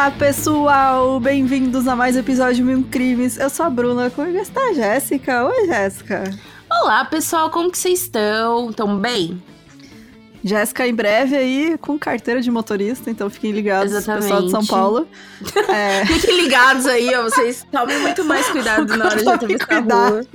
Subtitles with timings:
[0.00, 1.20] Olá, pessoal!
[1.20, 3.36] Bem-vindos a mais um episódio de Mil Crimes.
[3.36, 5.44] Eu sou a Bruna, comigo está a Jéssica.
[5.44, 6.24] Oi, Jéssica.
[6.70, 8.72] Olá, pessoal, como que vocês estão?
[8.72, 9.42] Tão bem?
[10.42, 14.22] Jéssica em breve aí com carteira de motorista, então fiquem ligados, Exatamente.
[14.22, 15.06] pessoal de São Paulo.
[15.68, 16.06] É...
[16.06, 20.26] Fiquem ligados aí, ó, vocês tomem muito mais cuidado na hora de atravessar a rua.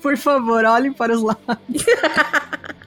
[0.00, 1.50] Por favor, olhem para os lados.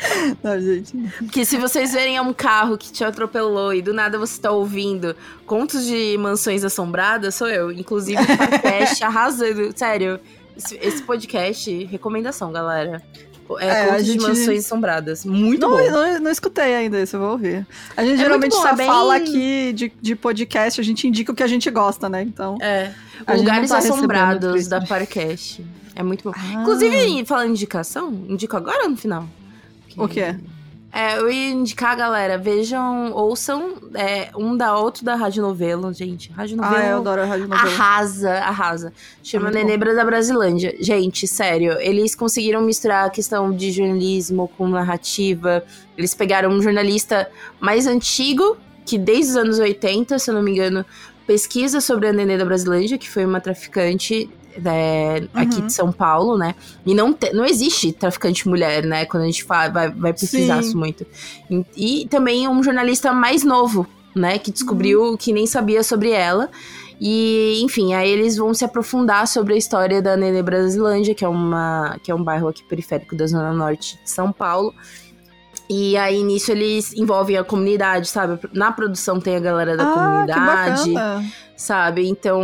[0.42, 0.96] Não, gente.
[1.18, 5.14] Porque se vocês verem um carro que te atropelou e do nada você tá ouvindo
[5.46, 7.70] contos de mansões assombradas, sou eu.
[7.70, 9.72] Inclusive o podcast arrasando.
[9.76, 10.18] Sério,
[10.56, 13.02] esse, esse podcast, recomendação, galera.
[13.58, 15.24] É, É, contos gente- de mansões assombradas.
[15.24, 15.90] Muito Não, bom.
[15.90, 17.66] não, não escutei ainda isso, eu vou ouvir.
[17.96, 21.08] A gente É geralmente bom, só é bem- fala aqui de, de podcast, a gente
[21.08, 22.22] indica o que a gente gosta, né?
[22.22, 22.56] Então.
[22.60, 22.92] É.
[23.36, 25.66] Lugares tá assombrados da Parcast.
[25.96, 26.32] É muito bom.
[26.34, 26.60] Ah.
[26.62, 29.28] Inclusive, falando indicação, indico agora ou no final?
[29.96, 30.34] O quê?
[30.92, 36.32] É, eu ia indicar, galera, vejam, ouçam é, um da outro da Rádio Novelo, gente.
[36.32, 37.62] Rádio Ah, eu Novelo adoro a rádio novela.
[37.70, 38.92] arrasa, arrasa.
[39.22, 39.54] Chama bom.
[39.54, 40.74] Nenebra da Brasilândia.
[40.80, 45.62] Gente, sério, eles conseguiram misturar a questão de jornalismo com narrativa.
[45.96, 47.30] Eles pegaram um jornalista
[47.60, 50.84] mais antigo, que desde os anos 80, se eu não me engano,
[51.24, 54.28] pesquisa sobre a Nenê da Brasilândia, que foi uma traficante
[54.64, 55.66] é, aqui Uhum.
[55.66, 56.54] de São Paulo, né?
[56.84, 59.04] E não, te- não existe traficante mulher, né?
[59.06, 60.68] Quando a gente fa- vai, vai pesquisar Sim.
[60.68, 61.06] isso muito.
[61.76, 64.38] E, e também um jornalista mais novo, né?
[64.38, 65.16] Que descobriu Uhum.
[65.16, 66.48] que nem sabia sobre ela.
[67.00, 71.28] E, enfim, aí eles vão se aprofundar sobre a história da Nenê Brasilândia, que é,
[71.28, 74.74] uma, que é um bairro aqui periférico da Zona Norte de São Paulo.
[75.72, 78.38] E aí, nisso, eles envolvem a comunidade, sabe?
[78.52, 81.24] Na produção tem a galera da ah, comunidade que bacana.
[81.60, 82.08] Sabe?
[82.08, 82.42] Então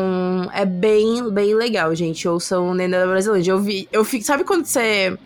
[0.52, 2.28] é bem, bem legal, gente.
[2.28, 3.50] Ouçam o Nenê da Brasilândia.
[3.50, 5.16] Eu vi, eu fico, sabe quando você.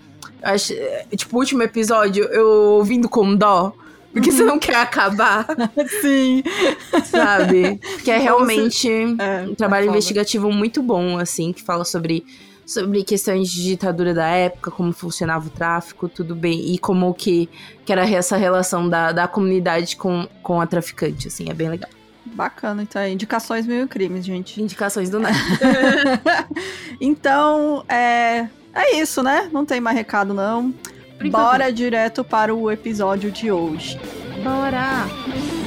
[0.42, 0.72] Acho,
[1.16, 3.74] tipo, o último episódio, eu ouvindo com dó?
[4.12, 5.46] Porque você não quer acabar,
[6.00, 6.42] Sim.
[7.04, 7.78] sabe?
[8.02, 8.88] Que é realmente
[9.18, 12.24] É, um trabalho é investigativo muito bom, assim, que fala sobre,
[12.66, 16.74] sobre questões de ditadura da época, como funcionava o tráfico, tudo bem.
[16.74, 17.48] E como que,
[17.84, 21.90] que era essa relação da, da comunidade com, com a traficante, assim, é bem legal.
[22.24, 24.62] Bacana, então aí, indicações meio crimes, gente.
[24.62, 25.36] Indicações do nada.
[27.00, 29.48] então, é, é isso, né?
[29.52, 30.74] Não tem mais recado, não.
[31.30, 33.98] Bora direto para o episódio de hoje.
[34.42, 35.59] Bora!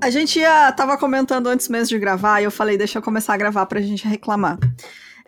[0.00, 3.34] A gente ia, tava comentando antes mesmo de gravar, e eu falei, deixa eu começar
[3.34, 4.58] a gravar pra gente reclamar.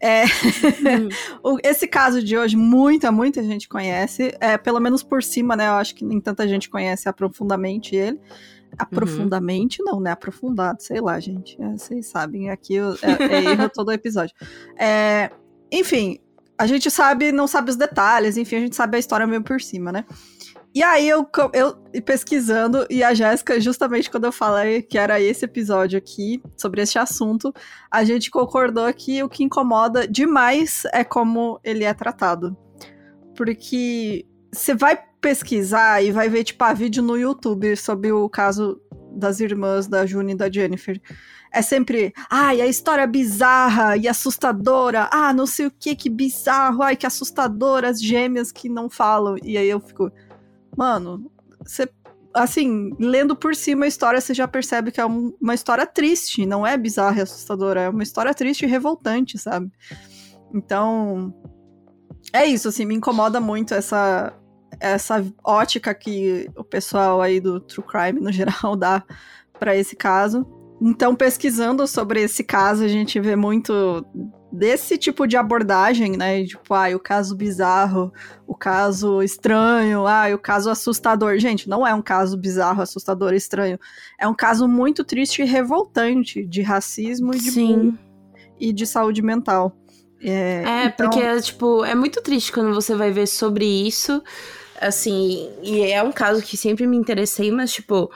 [0.00, 0.24] É,
[1.44, 5.68] o- esse caso de hoje, muita, muita gente conhece, é, pelo menos por cima, né?
[5.68, 8.18] Eu acho que nem tanta gente conhece aprofundamente ele.
[8.78, 10.10] Aprofundamente, não, né?
[10.12, 11.60] Aprofundado, sei lá, gente.
[11.62, 14.34] É, vocês sabem, aqui eu- é, é erro todo episódio.
[14.78, 15.30] É,
[15.70, 16.18] enfim,
[16.58, 19.60] a gente sabe, não sabe os detalhes, enfim, a gente sabe a história meio por
[19.60, 20.04] cima, né?
[20.74, 25.44] E aí eu, eu pesquisando, e a Jéssica, justamente quando eu falei que era esse
[25.44, 27.52] episódio aqui, sobre esse assunto,
[27.90, 32.56] a gente concordou que o que incomoda demais é como ele é tratado.
[33.36, 38.80] Porque você vai pesquisar e vai ver, tipo, a vídeo no YouTube sobre o caso
[39.14, 41.00] das irmãs da June e da Jennifer.
[41.52, 45.08] É sempre, ai, a história bizarra e assustadora.
[45.12, 46.82] Ah, não sei o que, que bizarro.
[46.82, 49.36] Ai, que assustadora, as gêmeas que não falam.
[49.42, 50.10] E aí eu fico,
[50.76, 51.30] mano,
[51.64, 51.88] você.
[52.34, 56.46] Assim, lendo por cima a história, você já percebe que é um- uma história triste,
[56.46, 59.70] não é bizarra e assustadora, é uma história triste e revoltante, sabe?
[60.54, 61.34] Então,
[62.32, 64.32] é isso, assim, me incomoda muito essa,
[64.80, 69.04] essa ótica que o pessoal aí do True Crime, no geral, dá
[69.58, 70.46] para esse caso.
[70.80, 74.04] Então, pesquisando sobre esse caso, a gente vê muito
[74.52, 76.44] desse tipo de abordagem, né?
[76.44, 78.12] Tipo, ah, o caso bizarro,
[78.46, 81.38] o caso estranho, ah, o caso assustador.
[81.38, 83.78] Gente, não é um caso bizarro, assustador, estranho.
[84.20, 87.98] É um caso muito triste e revoltante de racismo e de, Sim.
[88.60, 89.74] e de saúde mental.
[90.20, 94.22] É, É, então- porque, tipo, é muito triste quando você vai ver sobre isso,
[94.80, 98.10] assim, e é um caso que sempre me interessei, mas, tipo,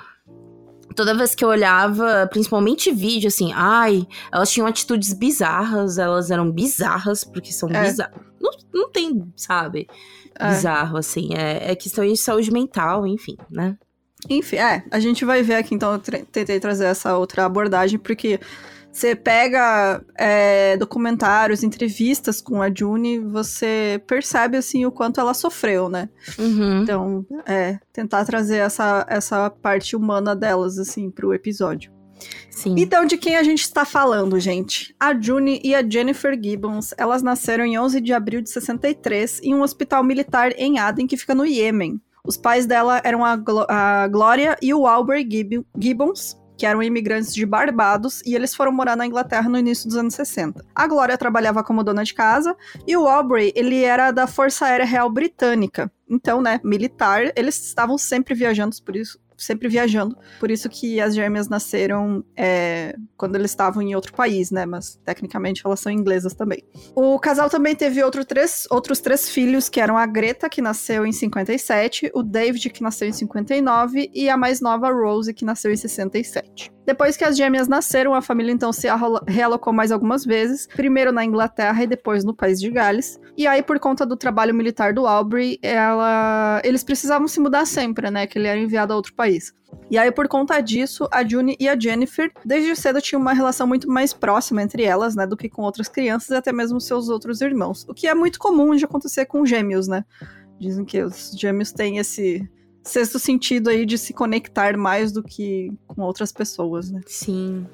[0.96, 6.50] toda vez que eu olhava, principalmente vídeo, assim, ai, elas tinham atitudes bizarras, elas eram
[6.50, 7.82] bizarras, porque são É.
[7.82, 8.14] bizarras.
[8.40, 9.87] Não, não tem, sabe,
[10.38, 10.48] É.
[10.48, 13.76] bizarro, assim, é, é questão de saúde mental, enfim, né?
[14.28, 18.40] Enfim, é, a gente vai ver aqui, então eu tentei trazer essa outra abordagem, porque
[18.96, 25.90] você pega é, documentários, entrevistas com a June, você percebe, assim, o quanto ela sofreu,
[25.90, 26.08] né?
[26.38, 26.82] Uhum.
[26.82, 31.93] Então, é, tentar trazer essa, essa parte humana delas, assim, pro episódio.
[32.50, 32.75] Sim.
[32.78, 34.94] Então, de quem a gente está falando, gente?
[34.99, 39.54] A June e a Jennifer Gibbons, elas nasceram em 11 de abril de 63 em
[39.54, 42.00] um hospital militar em Aden, que fica no Iêmen.
[42.25, 45.26] Os pais dela eram a, Glo a Gloria e o Albert
[45.78, 49.97] Gibbons, que eram imigrantes de Barbados, e eles foram morar na Inglaterra no início dos
[49.97, 50.64] anos 60.
[50.75, 52.56] A Glória trabalhava como dona de casa,
[52.87, 55.91] e o Aubrey, ele era da Força Aérea Real Britânica.
[56.08, 60.17] Então, né, militar, eles estavam sempre viajando por isso, sempre viajando.
[60.41, 64.67] Por isso que as gêmeas nasceram é, quando eles estavam em outro país, né?
[64.67, 66.62] Mas tecnicamente elas são inglesas também.
[66.94, 71.06] O casal também teve outro três, outros três filhos, que eram a Greta, que nasceu
[71.06, 75.73] em 57, o David, que nasceu em 59, e a mais nova, Rose, que nasceu
[75.73, 76.75] em 67.
[76.87, 78.87] Depois que as gêmeas nasceram, a família então se
[79.27, 83.21] realocou mais algumas vezes, primeiro na Inglaterra e depois no país de Gales.
[83.37, 86.62] E aí, por conta do trabalho militar do Aubrey, ela...
[86.65, 88.27] eles precisavam se mudar sempre, né?
[88.27, 89.53] Que ele era enviado a outro país.
[89.91, 93.67] E aí, por conta disso, a June e a Jennifer, desde cedo, tinham uma relação
[93.67, 95.27] muito mais próxima entre elas, né?
[95.27, 97.85] Do que com outras crianças e até mesmo seus outros irmãos.
[97.88, 100.05] O que é muito comum de acontecer com gêmeos, né?
[100.59, 102.49] Dizem que os gêmeos têm esse
[102.87, 107.00] sexto sentido aí de se conectar mais do que com outras pessoas, né?
[107.06, 107.67] Sim.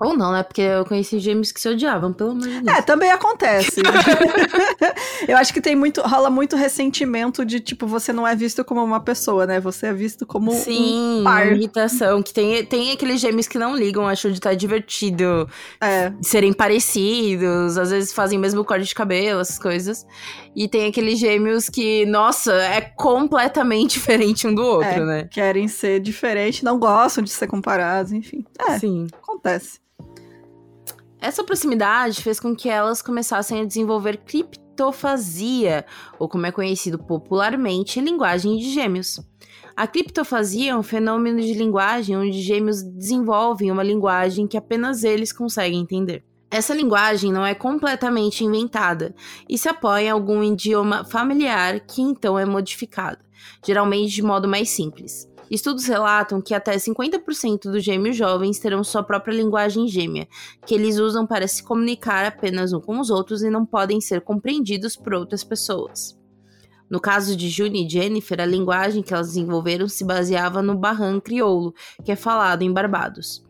[0.00, 0.42] Ou não, né?
[0.42, 2.76] Porque eu conheci gêmeos que se odiavam, pelo amor de Deus.
[2.76, 3.80] É, também acontece.
[5.28, 8.82] eu acho que tem muito, rola muito ressentimento de, tipo, você não é visto como
[8.82, 9.60] uma pessoa, né?
[9.60, 11.52] Você é visto como Sim, um par.
[11.52, 12.22] irritação.
[12.22, 15.48] Que tem, tem aqueles gêmeos que não ligam, acham de estar tá divertido.
[15.80, 16.12] É.
[16.20, 20.04] Serem parecidos, às vezes fazem o mesmo corte de cabelo, essas coisas.
[20.56, 25.28] E tem aqueles gêmeos que, nossa, é completamente diferente um do outro, é, né?
[25.30, 28.44] Querem ser diferentes, não gostam de ser comparados, enfim.
[28.58, 29.06] É, Sim.
[29.34, 29.80] Acontece.
[31.20, 35.84] Essa proximidade fez com que elas começassem a desenvolver criptofasia,
[36.18, 39.20] ou como é conhecido popularmente, linguagem de gêmeos.
[39.76, 45.32] A criptofasia é um fenômeno de linguagem onde gêmeos desenvolvem uma linguagem que apenas eles
[45.32, 46.24] conseguem entender.
[46.50, 49.12] Essa linguagem não é completamente inventada
[49.48, 53.24] e se apoia em algum idioma familiar que então é modificado,
[53.66, 55.28] geralmente de modo mais simples.
[55.54, 60.26] Estudos relatam que até 50% dos gêmeos jovens terão sua própria linguagem gêmea,
[60.66, 64.20] que eles usam para se comunicar apenas uns com os outros e não podem ser
[64.22, 66.18] compreendidos por outras pessoas.
[66.90, 71.20] No caso de June e Jennifer, a linguagem que elas desenvolveram se baseava no Barran
[71.20, 71.72] crioulo,
[72.04, 73.44] que é falado em Barbados.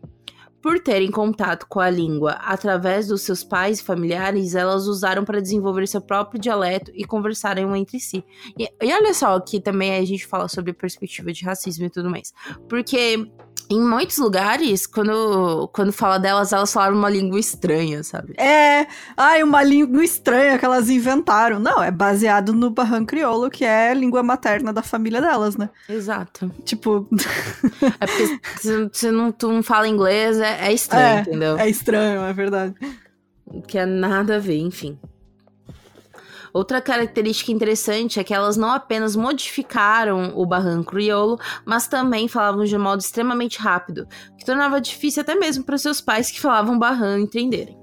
[0.65, 5.39] Por terem contato com a língua através dos seus pais e familiares, elas usaram para
[5.39, 8.25] desenvolver seu próprio dialeto e conversarem entre si.
[8.57, 12.09] E, e olha só que também a gente fala sobre perspectiva de racismo e tudo
[12.09, 12.33] mais.
[12.67, 13.31] Porque
[13.69, 18.33] em muitos lugares, quando, quando fala delas, elas falaram uma língua estranha, sabe?
[18.37, 18.85] É,
[19.17, 21.59] ai, uma língua estranha que elas inventaram.
[21.59, 25.69] Não, é baseado no Barran Crioulo, que é a língua materna da família delas, né?
[25.89, 26.51] Exato.
[26.63, 27.07] Tipo.
[27.99, 31.57] é porque se, não, tu não fala inglês, é, é estranho, é, entendeu?
[31.57, 32.75] É estranho, é verdade.
[33.67, 34.99] Que é nada a ver, enfim.
[36.55, 42.63] Outra característica interessante é que elas não apenas modificaram o barranco crioulo, mas também falavam
[42.63, 44.07] de um modo extremamente rápido,
[44.37, 47.77] que tornava difícil até mesmo para seus pais que falavam barran entenderem.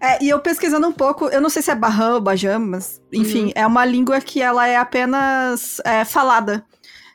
[0.00, 3.02] É, e eu pesquisando um pouco, eu não sei se é barran ou bajam, mas
[3.12, 3.52] enfim, uhum.
[3.56, 6.64] é uma língua que ela é apenas é, falada.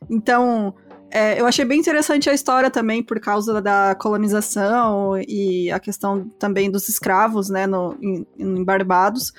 [0.09, 0.75] Então,
[1.09, 6.27] é, eu achei bem interessante a história também por causa da colonização e a questão
[6.37, 9.31] também dos escravos, né, no, em, em Barbados.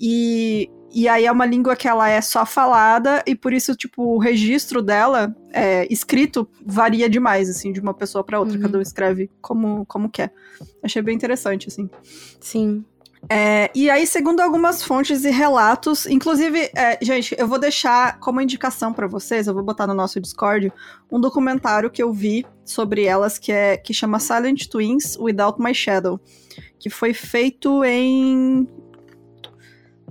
[0.00, 4.02] E, e aí é uma língua que ela é só falada e por isso, tipo,
[4.02, 8.56] o registro dela, é, escrito, varia demais, assim, de uma pessoa para outra.
[8.56, 8.62] Uhum.
[8.62, 10.32] Cada um escreve como, como quer.
[10.82, 11.90] Achei bem interessante, assim.
[12.40, 12.84] Sim.
[13.28, 18.40] É, e aí, segundo algumas fontes e relatos, inclusive, é, gente, eu vou deixar como
[18.40, 20.72] indicação para vocês, eu vou botar no nosso Discord,
[21.12, 25.74] um documentário que eu vi sobre elas que é que chama Silent Twins Without My
[25.74, 26.18] Shadow,
[26.78, 28.66] que foi feito em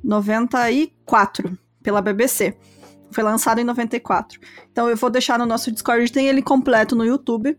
[0.03, 2.55] 94 pela BBC.
[3.11, 4.39] Foi lançado em 94.
[4.71, 7.57] Então eu vou deixar no nosso Discord, tem ele completo no YouTube.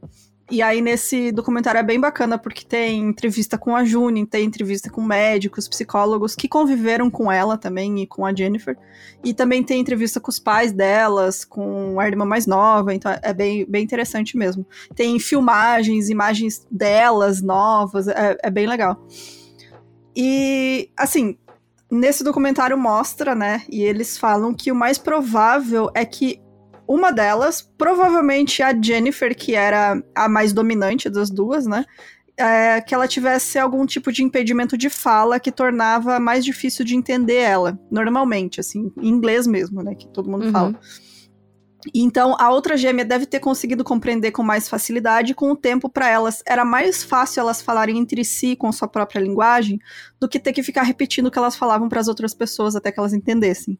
[0.50, 4.90] E aí nesse documentário é bem bacana porque tem entrevista com a June, tem entrevista
[4.90, 8.76] com médicos, psicólogos que conviveram com ela também e com a Jennifer.
[9.22, 13.32] E também tem entrevista com os pais delas, com a irmã mais nova, então é
[13.32, 14.66] bem, bem interessante mesmo.
[14.92, 19.06] Tem filmagens, imagens delas novas, é, é bem legal.
[20.16, 21.38] E assim,
[21.90, 23.62] nesse documentário mostra, né?
[23.68, 26.40] E eles falam que o mais provável é que
[26.86, 31.84] uma delas, provavelmente a Jennifer, que era a mais dominante das duas, né?
[32.36, 36.96] É, que ela tivesse algum tipo de impedimento de fala que tornava mais difícil de
[36.96, 39.94] entender ela, normalmente, assim, em inglês mesmo, né?
[39.94, 40.52] Que todo mundo uhum.
[40.52, 40.80] fala.
[41.94, 46.08] Então, a outra gêmea deve ter conseguido compreender com mais facilidade, com o tempo, para
[46.08, 49.78] elas, era mais fácil elas falarem entre si com sua própria linguagem
[50.18, 52.92] do que ter que ficar repetindo o que elas falavam para as outras pessoas até
[52.92, 53.78] que elas entendessem.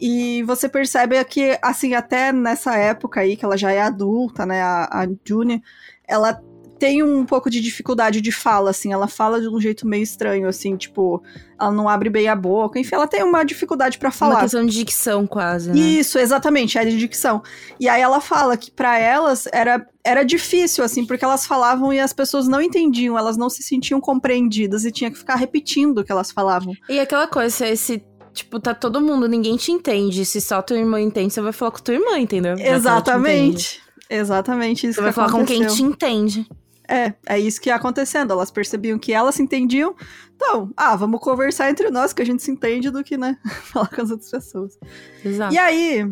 [0.00, 4.62] E você percebe que, assim, até nessa época aí, que ela já é adulta, né,
[4.62, 5.62] a, a June,
[6.06, 6.40] ela
[6.78, 10.48] tem um pouco de dificuldade de fala, assim, ela fala de um jeito meio estranho,
[10.48, 11.22] assim, tipo,
[11.58, 14.34] ela não abre bem a boca, enfim, ela tem uma dificuldade para falar.
[14.34, 15.78] Uma questão de dicção, quase, né?
[15.78, 17.42] Isso, exatamente, é de dicção.
[17.80, 21.98] E aí ela fala que para elas era, era difícil, assim, porque elas falavam e
[21.98, 26.04] as pessoas não entendiam, elas não se sentiam compreendidas e tinha que ficar repetindo o
[26.04, 26.72] que elas falavam.
[26.88, 30.24] E aquela coisa, esse Tipo, tá todo mundo, ninguém te entende.
[30.24, 32.54] Se só tua irmã entende, você vai falar com tua irmã, entendeu?
[32.56, 33.80] Exatamente.
[34.08, 35.58] Exatamente isso Você vai falar aconteceu.
[35.58, 36.48] com quem te entende.
[36.88, 38.32] É, é isso que ia acontecendo.
[38.32, 39.94] Elas percebiam que elas se entendiam.
[40.34, 43.88] Então, ah, vamos conversar entre nós, que a gente se entende, do que, né, falar
[43.88, 44.78] com as outras pessoas.
[45.24, 45.52] Exato.
[45.52, 46.10] E aí,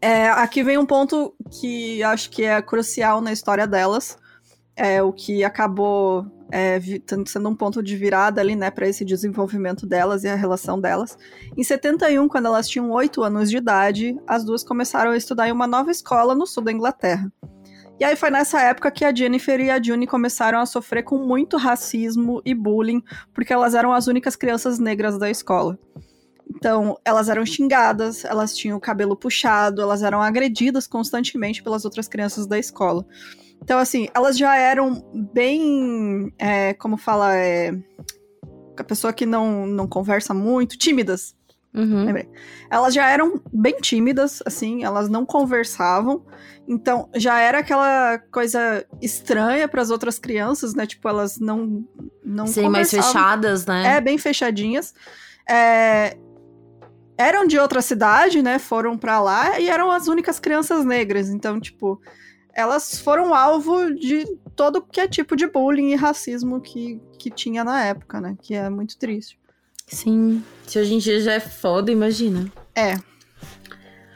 [0.00, 4.18] é, aqui vem um ponto que acho que é crucial na história delas.
[4.74, 6.80] É o que acabou é,
[7.26, 11.16] sendo um ponto de virada ali, né, para esse desenvolvimento delas e a relação delas.
[11.56, 15.52] Em 71, quando elas tinham 8 anos de idade, as duas começaram a estudar em
[15.52, 17.30] uma nova escola no sul da Inglaterra.
[18.02, 21.18] E aí foi nessa época que a Jennifer e a June começaram a sofrer com
[21.18, 23.00] muito racismo e bullying,
[23.32, 25.78] porque elas eram as únicas crianças negras da escola.
[26.50, 32.08] Então, elas eram xingadas, elas tinham o cabelo puxado, elas eram agredidas constantemente pelas outras
[32.08, 33.06] crianças da escola.
[33.62, 35.00] Então, assim, elas já eram
[35.32, 36.34] bem.
[36.40, 37.36] É, como fala?
[37.36, 37.70] É,
[38.76, 41.36] a pessoa que não, não conversa muito, tímidas.
[41.74, 42.04] Uhum.
[42.04, 42.28] Lembrei.
[42.70, 46.24] Elas já eram bem tímidas, assim, elas não conversavam.
[46.72, 50.86] Então, já era aquela coisa estranha para as outras crianças, né?
[50.86, 51.86] Tipo, elas não
[52.24, 53.96] não Serem mais fechadas, né?
[53.96, 54.94] É, bem fechadinhas.
[55.48, 56.16] É...
[57.18, 58.58] Eram de outra cidade, né?
[58.58, 61.28] Foram para lá e eram as únicas crianças negras.
[61.28, 62.00] Então, tipo,
[62.54, 64.24] elas foram alvo de
[64.56, 68.34] todo que é tipo de bullying e racismo que, que tinha na época, né?
[68.40, 69.38] Que é muito triste.
[69.86, 70.42] Sim.
[70.66, 72.50] Se hoje em dia já é foda, imagina.
[72.74, 72.96] É.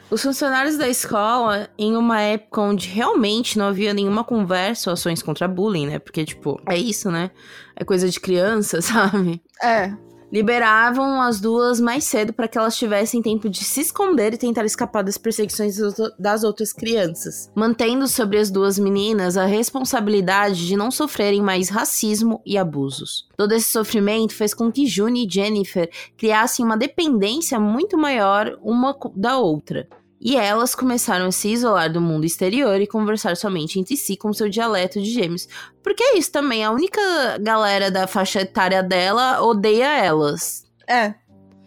[0.09, 5.21] Os funcionários da escola, em uma época onde realmente não havia nenhuma conversa ou ações
[5.21, 5.99] contra bullying, né?
[5.99, 7.29] Porque, tipo, é isso, né?
[7.75, 9.41] É coisa de criança, sabe?
[9.61, 14.37] É liberavam as duas mais cedo para que elas tivessem tempo de se esconder e
[14.37, 15.77] tentar escapar das perseguições
[16.19, 22.41] das outras crianças, mantendo sobre as duas meninas a responsabilidade de não sofrerem mais racismo
[22.45, 23.27] e abusos.
[23.37, 28.97] Todo esse sofrimento fez com que June e Jennifer criassem uma dependência muito maior uma
[29.15, 29.87] da outra.
[30.19, 34.33] E elas começaram a se isolar do mundo exterior e conversar somente entre si com
[34.33, 35.47] seu dialeto de gêmeos.
[35.83, 36.99] Porque é isso também, a única
[37.39, 40.65] galera da faixa etária dela odeia elas.
[40.87, 41.13] É,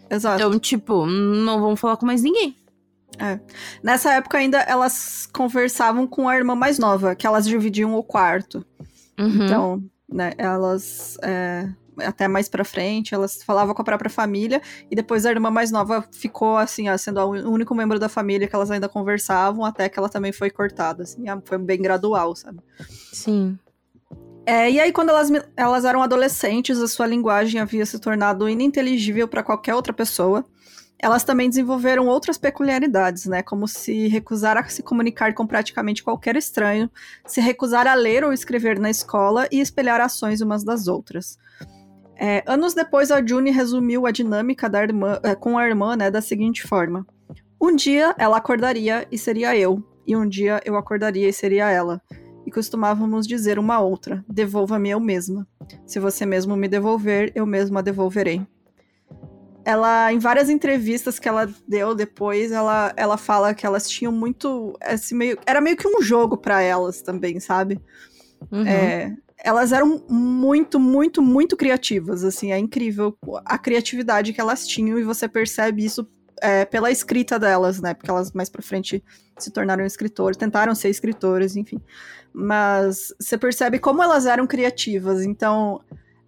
[0.09, 0.35] exato.
[0.35, 2.55] Então, tipo, não vão falar com mais ninguém.
[3.17, 3.39] É.
[3.83, 8.65] Nessa época ainda elas conversavam com a irmã mais nova, que elas dividiam o quarto.
[9.19, 9.45] Uhum.
[9.45, 14.95] Então, né, elas é, até mais pra frente, elas falavam com a própria família, e
[14.95, 18.55] depois a irmã mais nova ficou, assim, ó, sendo o único membro da família que
[18.55, 22.59] elas ainda conversavam, até que ela também foi cortada, assim, foi bem gradual, sabe?
[23.11, 23.57] Sim.
[24.45, 29.27] É, e aí, quando elas, elas eram adolescentes, a sua linguagem havia se tornado ininteligível
[29.27, 30.43] para qualquer outra pessoa.
[30.97, 33.41] Elas também desenvolveram outras peculiaridades, né?
[33.41, 36.89] Como se recusar a se comunicar com praticamente qualquer estranho,
[37.25, 41.39] se recusar a ler ou escrever na escola e espelhar ações umas das outras.
[42.23, 46.11] É, anos depois, a June resumiu a dinâmica da irmã, é, com a irmã né,
[46.11, 47.03] da seguinte forma:
[47.59, 51.99] Um dia ela acordaria e seria eu, e um dia eu acordaria e seria ela.
[52.45, 55.47] E costumávamos dizer uma a outra: Devolva-me eu mesma.
[55.83, 58.45] Se você mesmo me devolver, eu mesma devolverei.
[59.65, 64.77] Ela, em várias entrevistas que ela deu depois, ela, ela fala que elas tinham muito.
[64.83, 67.81] Esse meio, era meio que um jogo para elas também, sabe?
[68.51, 68.65] Uhum.
[68.65, 74.99] É, elas eram muito, muito, muito criativas, assim, é incrível a criatividade que elas tinham
[74.99, 76.07] e você percebe isso
[76.41, 79.03] é, pela escrita delas, né, porque elas mais pra frente
[79.37, 81.79] se tornaram escritores, tentaram ser escritoras, enfim,
[82.33, 85.81] mas você percebe como elas eram criativas, então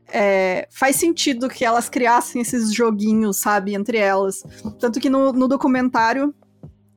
[0.07, 4.43] é, faz sentido que elas criassem esses joguinhos, sabe, entre elas,
[4.79, 6.33] tanto que no, no documentário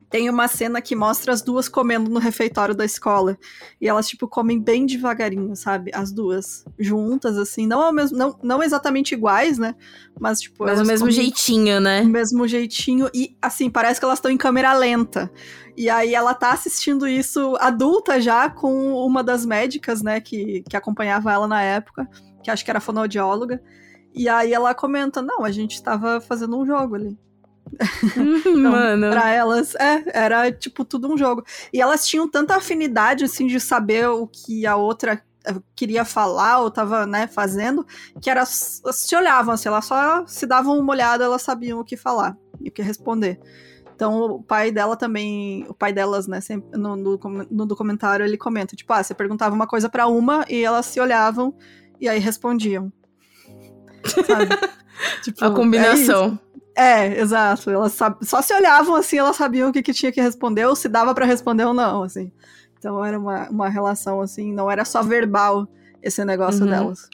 [0.08, 3.36] tem uma cena que mostra as duas comendo no refeitório da escola.
[3.80, 5.90] E elas, tipo, comem bem devagarinho, sabe?
[5.92, 6.64] As duas.
[6.78, 7.66] Juntas, assim.
[7.66, 9.74] Não, ao mesmo, não, não exatamente iguais, né?
[10.18, 10.64] Mas, tipo.
[10.64, 12.02] Mas o mesmo jeitinho, né?
[12.02, 13.10] O mesmo jeitinho.
[13.12, 15.30] E, assim, parece que elas estão em câmera lenta.
[15.76, 20.20] E aí ela tá assistindo isso adulta já com uma das médicas, né?
[20.20, 22.08] Que, que acompanhava ela na época.
[22.42, 23.60] Que acho que era fonoaudióloga.
[24.14, 27.18] E aí ela comenta: Não, a gente tava fazendo um jogo ali.
[27.72, 29.10] Então, Mano.
[29.10, 31.44] Pra elas, é, era tipo tudo um jogo.
[31.72, 36.60] E elas tinham tanta afinidade, assim, de saber o que a outra eh, queria falar
[36.60, 37.86] ou tava, né, fazendo,
[38.20, 41.96] que elas se olhavam, assim, elas só se davam uma olhada, elas sabiam o que
[41.96, 43.38] falar e o que responder.
[43.94, 47.18] Então, o pai dela também, o pai delas, né, sempre, no, no,
[47.50, 51.00] no documentário ele comenta, tipo, ah, você perguntava uma coisa para uma e elas se
[51.00, 51.54] olhavam
[52.00, 52.92] e aí respondiam.
[54.26, 54.48] Sabe?
[55.22, 56.38] tipo, A combinação.
[56.76, 57.70] É, exato.
[57.70, 60.88] Elas só se olhavam assim, elas sabiam o que, que tinha que responder, ou se
[60.88, 62.30] dava para responder ou não, assim.
[62.78, 65.66] Então era uma, uma relação assim, não era só verbal
[66.02, 66.70] esse negócio uhum.
[66.70, 67.08] delas.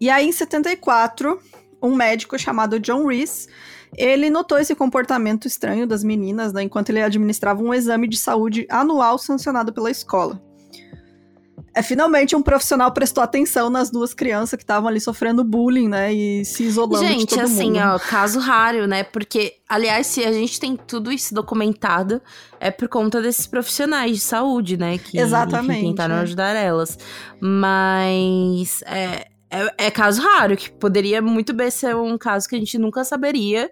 [0.00, 1.40] E aí, em 74,
[1.80, 3.48] um médico chamado John Reese
[3.96, 8.66] ele notou esse comportamento estranho das meninas né, enquanto ele administrava um exame de saúde
[8.68, 10.42] anual sancionado pela escola.
[11.74, 16.12] É, finalmente um profissional prestou atenção nas duas crianças que estavam ali sofrendo bullying, né?
[16.12, 17.78] E se isolando gente, de todo assim, mundo.
[17.78, 19.04] ó, caso raro, né?
[19.04, 22.20] Porque, aliás, se a gente tem tudo isso documentado,
[22.58, 24.98] é por conta desses profissionais de saúde, né?
[24.98, 25.80] Que, Exatamente.
[25.80, 26.20] Que tentaram é.
[26.20, 26.98] ajudar elas.
[27.40, 32.58] Mas é, é, é, caso raro, que poderia muito bem ser um caso que a
[32.58, 33.70] gente nunca saberia.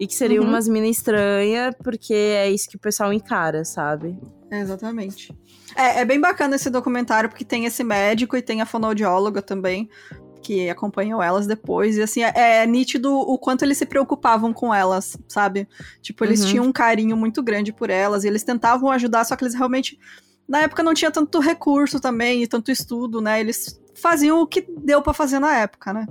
[0.00, 0.48] E que seria uhum.
[0.48, 4.18] umas mina estranha, porque é isso que o pessoal encara, sabe?
[4.50, 5.30] exatamente.
[5.76, 9.90] É, é bem bacana esse documentário, porque tem esse médico e tem a fonoaudióloga também,
[10.40, 11.98] que acompanham elas depois.
[11.98, 15.68] E assim, é, é, nítido o quanto eles se preocupavam com elas, sabe?
[16.00, 16.46] Tipo, eles uhum.
[16.46, 19.98] tinham um carinho muito grande por elas, e eles tentavam ajudar, só que eles realmente.
[20.48, 23.38] Na época não tinha tanto recurso também e tanto estudo, né?
[23.38, 26.06] Eles faziam o que deu para fazer na época, né?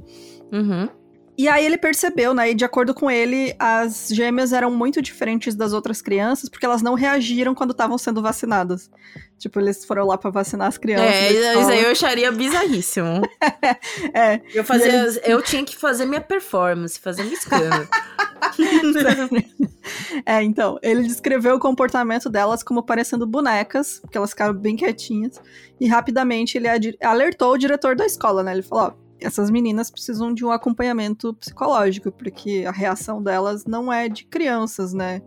[0.54, 0.99] Uhum.
[1.40, 2.52] E aí ele percebeu, né?
[2.52, 6.82] E de acordo com ele, as gêmeas eram muito diferentes das outras crianças, porque elas
[6.82, 8.92] não reagiram quando estavam sendo vacinadas.
[9.38, 11.08] Tipo, eles foram lá para vacinar as crianças.
[11.08, 13.22] É, isso aí eu acharia bizarríssimo.
[14.14, 14.42] é.
[14.54, 15.22] Eu, fazia, ele...
[15.24, 17.88] eu tinha que fazer minha performance, fazer minha escândalo.
[20.26, 25.42] é, então, ele descreveu o comportamento delas como parecendo bonecas, porque elas ficaram bem quietinhas,
[25.80, 26.68] e rapidamente ele
[27.02, 28.52] alertou o diretor da escola, né?
[28.52, 33.92] Ele falou: ó, essas meninas precisam de um acompanhamento psicológico, porque a reação delas não
[33.92, 35.22] é de crianças, né?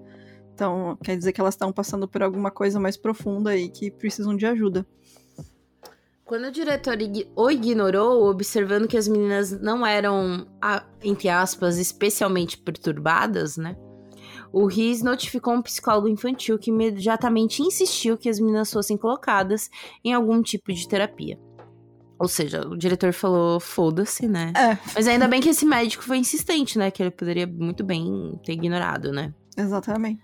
[0.55, 4.37] Então, quer dizer que elas estão passando por alguma coisa mais profunda e que precisam
[4.37, 4.87] de ajuda.
[6.25, 6.97] Quando o diretor
[7.37, 10.47] o ignorou, observando que as meninas não eram,
[11.03, 13.77] entre aspas, especialmente perturbadas, né?
[14.53, 19.71] O Riz notificou um psicólogo infantil que imediatamente insistiu que as meninas fossem colocadas
[20.05, 21.39] em algum tipo de terapia.
[22.23, 24.53] Ou seja, o diretor falou, foda-se, né?
[24.57, 24.79] É.
[24.95, 26.89] Mas ainda bem que esse médico foi insistente, né?
[26.89, 29.35] Que ele poderia muito bem ter ignorado, né?
[29.59, 30.23] Exatamente.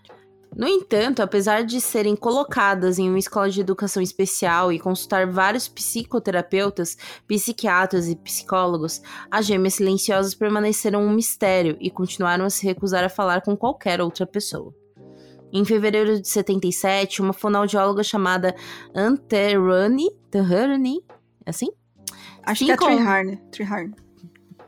[0.57, 5.67] No entanto, apesar de serem colocadas em uma escola de educação especial e consultar vários
[5.67, 13.03] psicoterapeutas, psiquiatras e psicólogos, as gêmeas silenciosas permaneceram um mistério e continuaram a se recusar
[13.03, 14.73] a falar com qualquer outra pessoa.
[15.53, 18.55] Em fevereiro de 77, uma fonoaudióloga chamada
[18.95, 21.03] Anterani, Terani,
[21.45, 21.71] é assim?
[22.42, 23.37] Acho que é Triharn.
[23.51, 23.94] Triharn.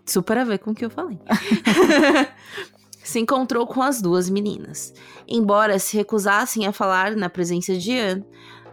[0.04, 1.18] Super a ver com o que eu falei.
[3.02, 4.92] se encontrou com as duas meninas.
[5.26, 8.24] Embora se recusassem a falar na presença de Anne,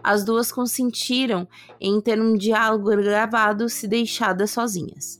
[0.02, 1.46] as duas consentiram
[1.80, 5.18] em ter um diálogo gravado se deixadas sozinhas.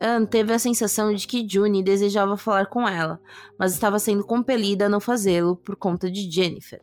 [0.00, 3.20] Anne teve a sensação de que June desejava falar com ela,
[3.58, 6.82] mas estava sendo compelida a não fazê-lo por conta de Jennifer.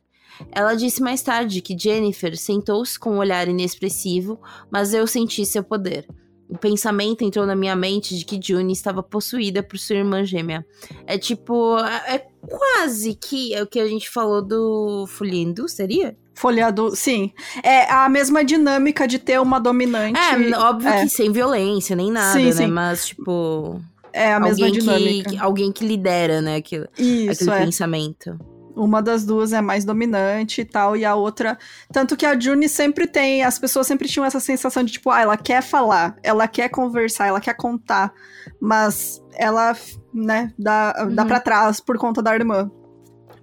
[0.52, 4.40] Ela disse mais tarde que Jennifer sentou-se com um olhar inexpressivo,
[4.72, 6.08] mas eu senti seu poder.
[6.54, 10.64] O pensamento entrou na minha mente de que June estava possuída por sua irmã gêmea.
[11.08, 11.80] É tipo.
[11.80, 16.16] É quase que é o que a gente falou do Folhendo, seria?
[16.36, 17.32] Folhado, sim.
[17.64, 20.20] É a mesma dinâmica de ter uma dominante.
[20.20, 21.02] É, óbvio é.
[21.02, 22.52] que sem violência, nem nada, sim, né?
[22.52, 22.68] Sim.
[22.68, 23.82] Mas, tipo.
[24.12, 25.32] É a mesma dinâmica.
[25.32, 26.58] Que, alguém que lidera, né?
[26.58, 27.66] Aquilo, Isso, aquele é.
[27.66, 28.40] pensamento.
[28.76, 31.58] Uma das duas é mais dominante e tal, e a outra.
[31.92, 33.44] Tanto que a June sempre tem.
[33.44, 37.28] As pessoas sempre tinham essa sensação de, tipo, ah, ela quer falar, ela quer conversar,
[37.28, 38.12] ela quer contar,
[38.60, 39.76] mas ela,
[40.14, 41.16] né, dá, uhum.
[41.16, 42.72] dá pra trás por conta da irmã.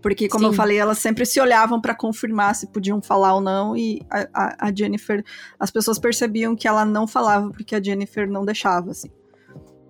[0.03, 0.51] Porque, como Sim.
[0.51, 4.27] eu falei, elas sempre se olhavam para confirmar se podiam falar ou não, e a,
[4.33, 5.23] a, a Jennifer.
[5.59, 9.11] As pessoas percebiam que ela não falava porque a Jennifer não deixava, assim.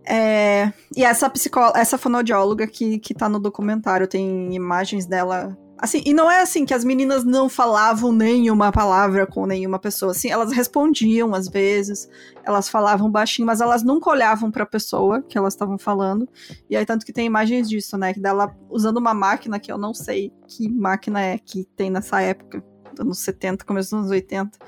[0.06, 5.56] É, e essa psicóloga, essa fonoaudióloga que, que tá no documentário, tem imagens dela.
[5.78, 10.12] Assim, e não é assim que as meninas não falavam nenhuma palavra com nenhuma pessoa.
[10.12, 12.06] Assim, elas respondiam às vezes,
[12.44, 16.28] elas falavam baixinho, mas elas nunca olhavam para a pessoa que elas estavam falando.
[16.68, 18.12] E aí, tanto que tem imagens disso, né?
[18.12, 22.20] Que dela usando uma máquina que eu não sei que máquina é que tem nessa
[22.20, 22.62] época,
[22.98, 24.58] anos 70, começo dos anos 80,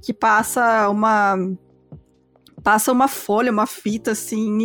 [0.00, 1.36] que passa uma
[2.62, 4.58] passa uma folha, uma fita assim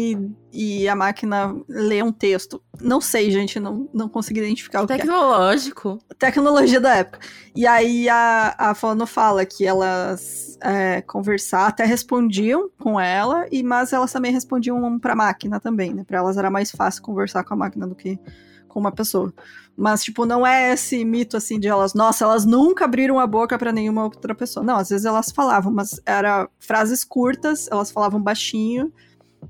[0.54, 2.62] e, e a máquina lê um texto.
[2.80, 4.98] Não sei, gente, não, não consegui identificar o que é.
[4.98, 6.00] Tecnológico.
[6.18, 7.20] Tecnologia da época.
[7.56, 13.64] E aí a, a Fono fala que elas é, conversar, até respondiam com ela, e
[13.64, 16.04] mas elas também respondiam pra máquina também, né?
[16.04, 18.20] Pra elas era mais fácil conversar com a máquina do que
[18.68, 19.34] com uma pessoa.
[19.78, 23.60] Mas, tipo, não é esse mito assim de elas, nossa, elas nunca abriram a boca
[23.60, 24.66] para nenhuma outra pessoa.
[24.66, 28.92] Não, às vezes elas falavam, mas era frases curtas, elas falavam baixinho.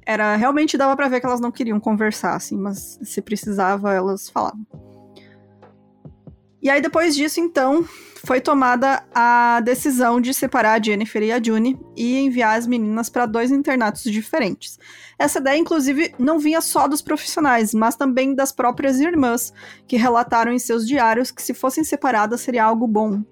[0.06, 4.30] Era realmente dava para ver que elas não queriam conversar, assim, mas se precisava, elas
[4.30, 4.66] falavam.
[6.62, 7.88] E aí, depois disso, então,
[8.26, 13.10] foi tomada a decisão de separar a Jennifer e a June e enviar as meninas
[13.10, 14.80] para dois internatos diferentes.
[15.20, 19.54] Essa ideia, inclusive, não vinha só dos profissionais, mas também das próprias irmãs,
[19.88, 23.24] que relataram em seus diários que se fossem separadas seria algo bom.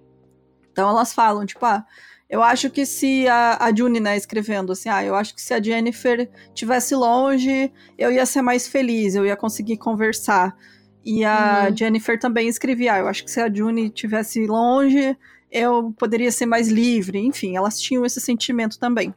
[0.72, 1.86] Então elas falam, tipo, ah,
[2.30, 5.54] eu acho que se a, a June, né, escrevendo assim, ah, eu acho que se
[5.54, 10.56] a Jennifer tivesse longe, eu ia ser mais feliz, eu ia conseguir conversar.
[11.06, 11.78] E a uhum.
[11.78, 15.16] Jennifer também escrevia, ah, eu acho que se a June tivesse longe,
[15.52, 17.20] eu poderia ser mais livre.
[17.20, 19.14] Enfim, elas tinham esse sentimento também.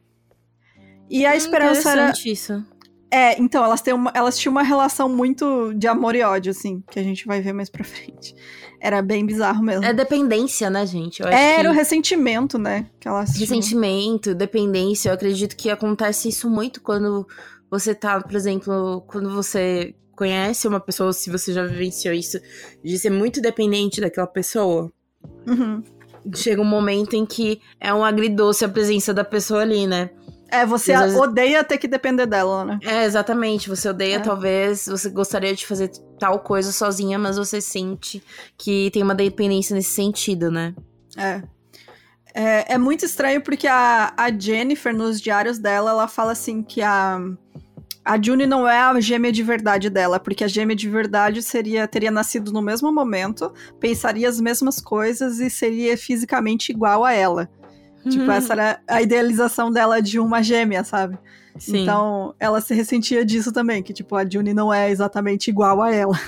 [1.08, 2.12] E a hum, esperança era.
[2.24, 2.62] isso.
[3.10, 6.84] É, então, elas, têm uma, elas tinham uma relação muito de amor e ódio, assim,
[6.90, 8.34] que a gente vai ver mais pra frente.
[8.78, 9.82] Era bem bizarro mesmo.
[9.82, 11.22] É dependência, né, gente?
[11.22, 11.68] Era que...
[11.68, 12.86] o ressentimento, né?
[13.00, 14.36] Que elas ressentimento, tinham.
[14.36, 15.08] dependência.
[15.08, 17.26] Eu acredito que acontece isso muito quando
[17.70, 22.40] você tá, por exemplo, quando você conhece uma pessoa, se você já vivenciou isso,
[22.82, 24.92] de ser muito dependente daquela pessoa.
[25.46, 25.80] Uhum.
[26.34, 30.10] Chega um momento em que é um agridoce a presença da pessoa ali, né?
[30.50, 31.16] É, você vezes...
[31.16, 32.80] odeia ter que depender dela, né?
[32.82, 33.68] É, exatamente.
[33.68, 34.18] Você odeia, é.
[34.18, 38.20] talvez, você gostaria de fazer tal coisa sozinha, mas você sente
[38.56, 40.74] que tem uma dependência nesse sentido, né?
[41.16, 41.42] É.
[42.34, 46.82] É, é muito estranho porque a, a Jennifer, nos diários dela, ela fala assim que
[46.82, 47.20] a,
[48.08, 51.86] a June não é a gêmea de verdade dela, porque a gêmea de verdade seria
[51.86, 57.50] teria nascido no mesmo momento, pensaria as mesmas coisas e seria fisicamente igual a ela.
[58.08, 58.32] Tipo, uhum.
[58.32, 61.18] essa era a idealização dela de uma gêmea, sabe?
[61.58, 61.82] Sim.
[61.82, 65.92] Então, ela se ressentia disso também, que, tipo, a Juni não é exatamente igual a
[65.92, 66.18] ela.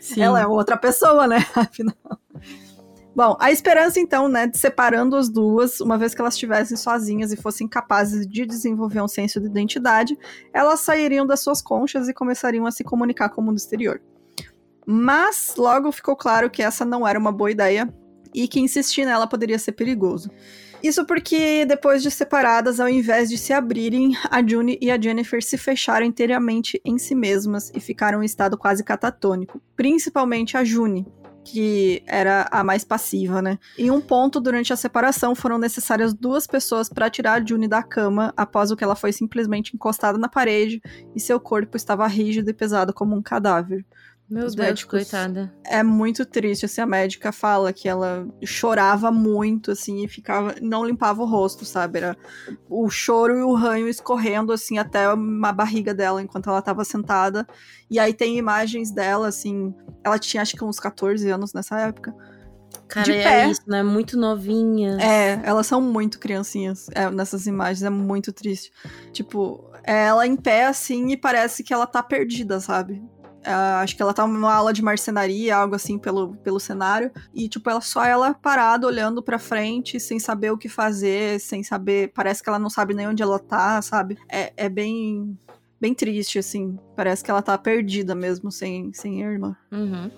[0.00, 0.22] Sim.
[0.22, 1.46] Ela é outra pessoa, né?
[1.54, 1.94] Afinal.
[3.14, 7.30] Bom, a esperança, então, né, de separando as duas, uma vez que elas estivessem sozinhas
[7.30, 10.18] e fossem capazes de desenvolver um senso de identidade,
[10.52, 14.00] elas sairiam das suas conchas e começariam a se comunicar com o mundo exterior.
[14.86, 17.92] Mas logo ficou claro que essa não era uma boa ideia
[18.34, 20.30] e que insistir nela poderia ser perigoso.
[20.82, 25.40] Isso porque, depois de separadas, ao invés de se abrirem, a June e a Jennifer
[25.42, 29.62] se fecharam inteiramente em si mesmas e ficaram em estado quase catatônico.
[29.76, 31.06] Principalmente a June,
[31.44, 33.58] que era a mais passiva, né?
[33.76, 38.32] Em um ponto, durante a separação, foram necessárias duas pessoas para tirar June da cama
[38.36, 40.80] após o que ela foi simplesmente encostada na parede
[41.14, 43.84] e seu corpo estava rígido e pesado como um cadáver.
[44.32, 45.52] Meu Os Deus, médicos, coitada.
[45.62, 50.86] É muito triste, assim, a médica fala que ela chorava muito, assim, e ficava, não
[50.86, 51.98] limpava o rosto, sabe?
[51.98, 52.16] Era
[52.66, 57.46] o choro e o ranho escorrendo, assim, até a barriga dela enquanto ela tava sentada.
[57.90, 62.14] E aí tem imagens dela, assim, ela tinha acho que uns 14 anos nessa época.
[62.88, 63.50] Cara, de é pé.
[63.50, 63.82] isso, né?
[63.82, 64.96] Muito novinha.
[64.98, 68.72] É, elas são muito criancinhas é, nessas imagens, é muito triste.
[69.12, 73.02] Tipo, ela em pé, assim, e parece que ela tá perdida, sabe?
[73.42, 77.10] Uh, acho que ela tá numa aula de marcenaria, algo assim, pelo, pelo cenário.
[77.34, 81.62] E, tipo, ela só ela parada, olhando pra frente, sem saber o que fazer, sem
[81.62, 82.12] saber.
[82.14, 84.16] Parece que ela não sabe nem onde ela tá, sabe?
[84.28, 85.36] É, é bem.
[85.80, 86.78] Bem triste, assim.
[86.94, 89.56] Parece que ela tá perdida mesmo, sem, sem irmã.
[89.72, 90.08] Uhum.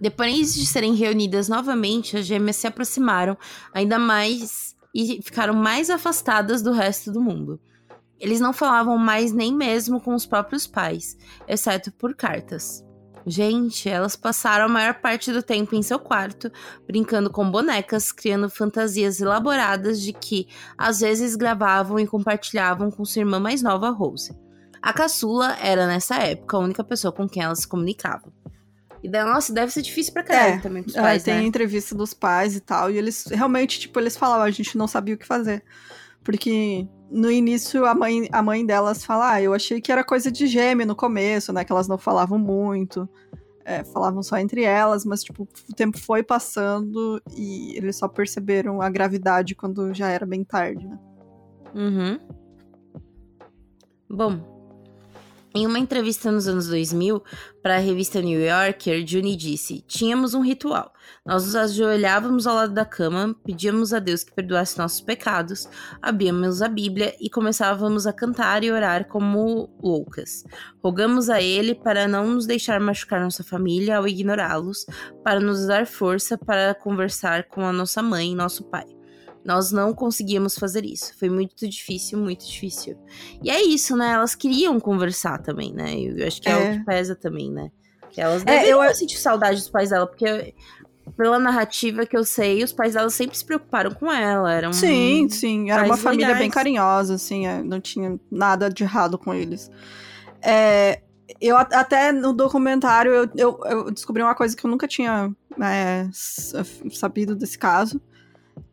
[0.00, 3.36] Depois de serem reunidas novamente, as gêmeas se aproximaram
[3.72, 7.60] ainda mais e ficaram mais afastadas do resto do mundo.
[8.18, 12.84] Eles não falavam mais nem mesmo com os próprios pais, exceto por cartas.
[13.26, 16.52] Gente, elas passaram a maior parte do tempo em seu quarto,
[16.86, 20.46] brincando com bonecas, criando fantasias elaboradas de que
[20.76, 24.36] às vezes gravavam e compartilhavam com sua irmã mais nova, Rose.
[24.82, 28.30] A caçula era, nessa época, a única pessoa com quem elas se comunicavam.
[29.02, 31.46] E daí, nossa, deve ser difícil pra caralho é, também pros pais, é, tem né?
[31.46, 35.14] entrevista dos pais e tal, e eles realmente, tipo, eles falavam, a gente não sabia
[35.14, 35.62] o que fazer.
[36.22, 40.32] Porque no início a mãe, a mãe delas fala, ah, eu achei que era coisa
[40.32, 41.64] de gêmeo no começo, né?
[41.64, 43.08] Que elas não falavam muito.
[43.64, 48.82] É, falavam só entre elas, mas tipo, o tempo foi passando e eles só perceberam
[48.82, 50.98] a gravidade quando já era bem tarde, né?
[51.74, 52.18] Uhum.
[54.10, 54.53] Bom,
[55.56, 57.22] Em uma entrevista nos anos 2000
[57.62, 60.92] para a revista New Yorker, Juni disse: Tínhamos um ritual.
[61.24, 65.68] Nós nos ajoelhávamos ao lado da cama, pedíamos a Deus que perdoasse nossos pecados,
[66.02, 70.42] abríamos a Bíblia e começávamos a cantar e orar como loucas.
[70.82, 74.84] Rogamos a Ele para não nos deixar machucar nossa família ao ignorá-los,
[75.22, 78.93] para nos dar força para conversar com a nossa mãe e nosso pai.
[79.44, 81.14] Nós não conseguíamos fazer isso.
[81.18, 82.96] Foi muito difícil, muito difícil.
[83.42, 84.12] E é isso, né?
[84.12, 85.94] Elas queriam conversar também, né?
[85.94, 87.70] Eu acho que é, é o que pesa também, né?
[88.10, 90.54] Que elas é, eu sentir saudade dos pais dela, porque
[91.16, 94.50] pela narrativa que eu sei, os pais dela sempre se preocuparam com ela.
[94.50, 95.70] Eram sim, sim.
[95.70, 96.42] Era uma família legais.
[96.42, 97.46] bem carinhosa, assim.
[97.46, 99.70] É, não tinha nada de errado com eles.
[100.40, 101.02] É,
[101.40, 105.30] eu até no documentário eu, eu, eu, descobri uma coisa que eu nunca tinha
[105.62, 108.00] é, sabido desse caso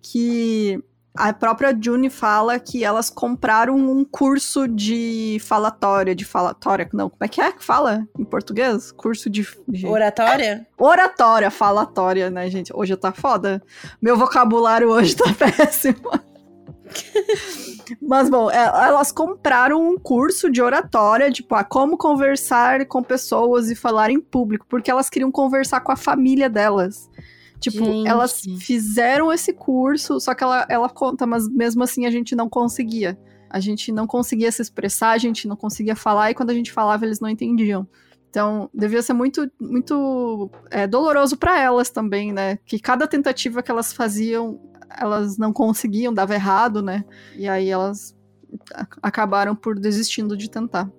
[0.01, 0.83] que
[1.15, 7.23] a própria June fala que elas compraram um curso de falatória, de falatória, não, como
[7.23, 8.91] é que é que fala em português?
[8.93, 9.45] Curso de...
[9.67, 9.85] de...
[9.85, 10.45] Oratória?
[10.45, 12.71] É, oratória, falatória, né, gente?
[12.73, 13.61] Hoje tá foda.
[14.01, 16.11] Meu vocabulário hoje tá péssimo.
[18.01, 23.69] Mas, bom, é, elas compraram um curso de oratória, tipo, a como conversar com pessoas
[23.69, 27.09] e falar em público, porque elas queriam conversar com a família delas.
[27.61, 28.07] Tipo, gente.
[28.07, 32.49] elas fizeram esse curso, só que ela, ela conta, mas mesmo assim a gente não
[32.49, 33.17] conseguia.
[33.49, 36.71] A gente não conseguia se expressar, a gente não conseguia falar, e quando a gente
[36.71, 37.87] falava, eles não entendiam.
[38.29, 42.57] Então, devia ser muito, muito é, doloroso para elas também, né?
[42.65, 44.59] Que cada tentativa que elas faziam,
[44.97, 47.03] elas não conseguiam, dava errado, né?
[47.35, 48.15] E aí elas
[49.01, 50.89] acabaram por desistindo de tentar.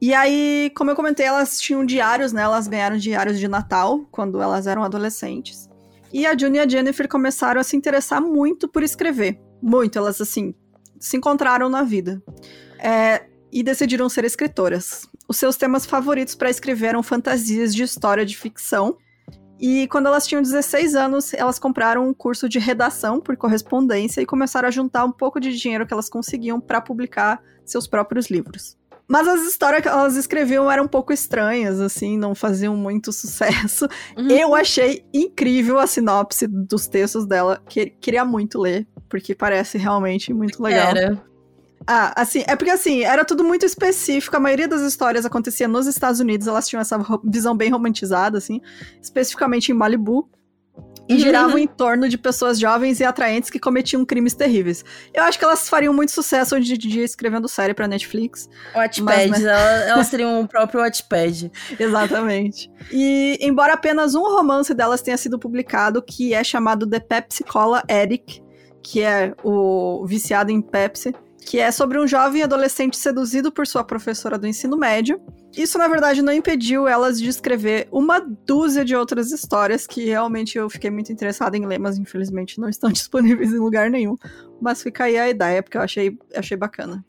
[0.00, 2.42] E aí, como eu comentei, elas tinham diários, né?
[2.42, 5.68] Elas ganharam diários de Natal quando elas eram adolescentes.
[6.12, 9.40] E a June e a Jennifer começaram a se interessar muito por escrever.
[9.62, 10.54] Muito, elas assim,
[11.00, 12.22] se encontraram na vida.
[12.78, 15.08] É, e decidiram ser escritoras.
[15.28, 18.98] Os seus temas favoritos para escrever eram fantasias de história de ficção.
[19.60, 24.26] E quando elas tinham 16 anos, elas compraram um curso de redação por correspondência e
[24.26, 28.76] começaram a juntar um pouco de dinheiro que elas conseguiam para publicar seus próprios livros.
[29.06, 33.86] Mas as histórias que elas escreviam eram um pouco estranhas, assim, não faziam muito sucesso.
[34.16, 34.30] Uhum.
[34.30, 40.32] Eu achei incrível a sinopse dos textos dela, que queria muito ler, porque parece realmente
[40.32, 40.88] muito legal.
[40.88, 41.22] Era.
[41.86, 44.34] Ah, assim, é porque assim, era tudo muito específico.
[44.34, 48.60] A maioria das histórias acontecia nos Estados Unidos, elas tinham essa visão bem romantizada, assim,
[49.02, 50.30] especificamente em Malibu
[51.08, 54.84] e giravam em torno de pessoas jovens e atraentes que cometiam crimes terríveis.
[55.12, 58.48] Eu acho que elas fariam muito sucesso hoje em dia escrevendo série pra Netflix.
[58.74, 59.44] Watchpad, mas...
[59.44, 61.50] elas, elas teriam o próprio Watchpad.
[61.78, 62.70] Exatamente.
[62.90, 67.82] E embora apenas um romance delas tenha sido publicado, que é chamado The Pepsi Cola
[67.88, 68.42] Eric,
[68.82, 73.84] que é o viciado em Pepsi, que é sobre um jovem adolescente seduzido por sua
[73.84, 75.20] professora do ensino médio.
[75.56, 80.58] Isso, na verdade, não impediu elas de escrever uma dúzia de outras histórias que realmente
[80.58, 84.16] eu fiquei muito interessada em ler, mas infelizmente não estão disponíveis em lugar nenhum.
[84.60, 87.04] Mas fica aí a ideia, porque eu achei, achei bacana.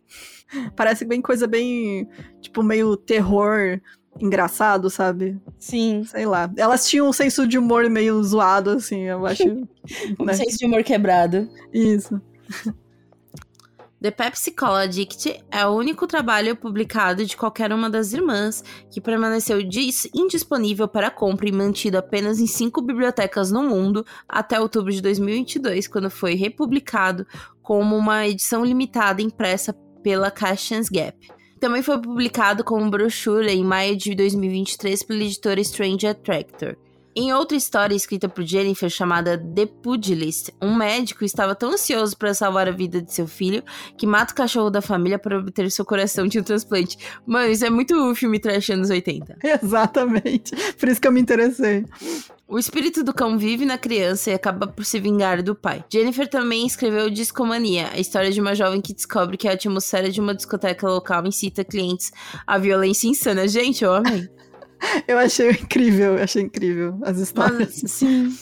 [0.75, 2.07] Parece bem coisa bem,
[2.39, 3.81] tipo, meio terror
[4.19, 5.39] engraçado, sabe?
[5.57, 6.03] Sim.
[6.05, 6.51] Sei lá.
[6.55, 9.43] Elas tinham um senso de humor meio zoado, assim, eu acho.
[10.19, 10.33] um né?
[10.33, 11.49] senso de humor quebrado.
[11.73, 12.21] Isso.
[14.05, 19.01] The Pepsi Cola Addict é o único trabalho publicado de qualquer uma das irmãs que
[19.01, 19.57] permaneceu
[20.13, 25.87] indisponível para compra e mantido apenas em cinco bibliotecas no mundo até outubro de 2022,
[25.87, 27.25] quando foi republicado
[27.63, 31.17] como uma edição limitada impressa pela Cassian's Gap.
[31.59, 36.77] Também foi publicado como brochura em maio de 2023 pela editora Strange Attractor.
[37.17, 42.33] Em outra história escrita por Jennifer chamada The Pugilist, um médico estava tão ansioso para
[42.33, 43.63] salvar a vida de seu filho
[43.97, 46.97] que mata o cachorro da família para obter seu coração de um transplante.
[47.25, 49.37] Mano, isso é muito filme trash anos 80.
[49.63, 50.53] Exatamente.
[50.77, 51.85] Por isso que eu me interessei.
[52.49, 55.85] O espírito do cão vive na criança e acaba por se vingar do pai.
[55.89, 60.19] Jennifer também escreveu Discomania, a história de uma jovem que descobre que a atmosfera de
[60.19, 62.11] uma discoteca local incita clientes
[62.45, 63.47] à violência insana.
[63.47, 64.29] Gente, eu amei.
[65.07, 67.81] Eu achei incrível, eu achei incrível as histórias.
[67.81, 68.37] Mas, sim.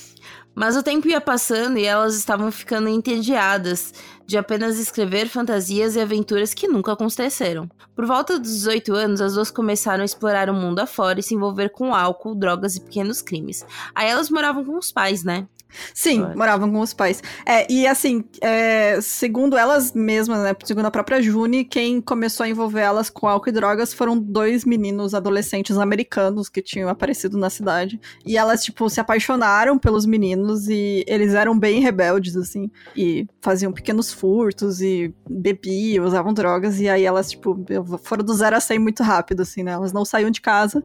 [0.56, 3.92] Mas o tempo ia passando e elas estavam ficando entediadas
[4.26, 7.68] de apenas escrever fantasias e aventuras que nunca aconteceram.
[7.96, 11.34] Por volta dos 18 anos, as duas começaram a explorar o mundo afora e se
[11.34, 13.66] envolver com álcool, drogas e pequenos crimes.
[13.96, 15.48] Aí elas moravam com os pais, né?
[15.94, 17.22] Sim, moravam com os pais.
[17.46, 20.56] É, e assim, é, segundo elas mesmas, né?
[20.64, 24.66] Segundo a própria June, quem começou a envolver elas com álcool e drogas foram dois
[24.66, 28.00] meninos adolescentes americanos que tinham aparecido na cidade.
[28.26, 32.70] E elas, tipo, se apaixonaram pelos meninos e eles eram bem rebeldes, assim.
[32.96, 36.80] E faziam pequenos furtos e bebiam, usavam drogas.
[36.80, 37.58] E aí elas, tipo,
[38.04, 39.72] foram do zero a cem muito rápido, assim, né?
[39.72, 40.84] Elas não saíam de casa.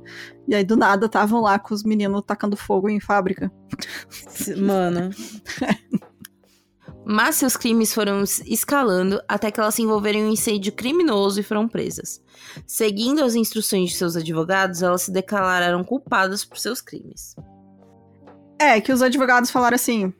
[0.48, 3.52] E aí, do nada, estavam lá com os meninos tacando fogo em fábrica.
[4.56, 5.10] Mano.
[7.04, 11.42] Mas seus crimes foram escalando até que elas se envolveram em um incêndio criminoso e
[11.42, 12.22] foram presas.
[12.66, 17.36] Seguindo as instruções de seus advogados, elas se declararam culpadas por seus crimes.
[18.58, 20.12] É, que os advogados falaram assim: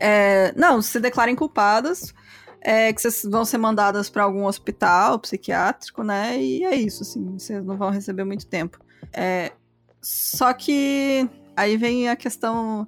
[0.00, 2.14] é, não, se declarem culpadas,
[2.62, 6.38] é, que vocês vão ser mandadas para algum hospital psiquiátrico, né?
[6.40, 8.83] E é isso, assim, vocês não vão receber muito tempo.
[9.12, 9.52] É,
[10.00, 12.86] só que aí vem a questão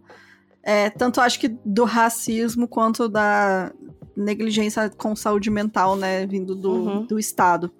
[0.67, 3.73] é, tanto acho que do racismo quanto da
[4.17, 7.07] negligência com saúde mental, né, vindo do, uhum.
[7.07, 7.71] do Estado.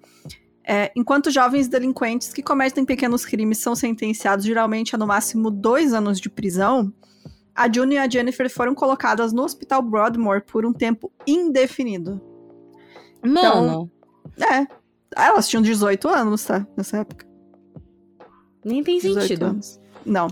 [0.63, 5.93] É, enquanto jovens delinquentes que cometem pequenos crimes são sentenciados geralmente a no máximo dois
[5.93, 6.93] anos de prisão,
[7.53, 12.21] a June e a Jennifer foram colocadas no Hospital Broadmoor por um tempo indefinido.
[13.21, 13.91] Mano.
[14.33, 14.65] Então, é.
[15.13, 16.65] Elas tinham 18 anos, tá?
[16.77, 17.26] Nessa época.
[18.63, 19.45] Nem tem sentido.
[19.45, 19.79] Anos.
[20.05, 20.29] Não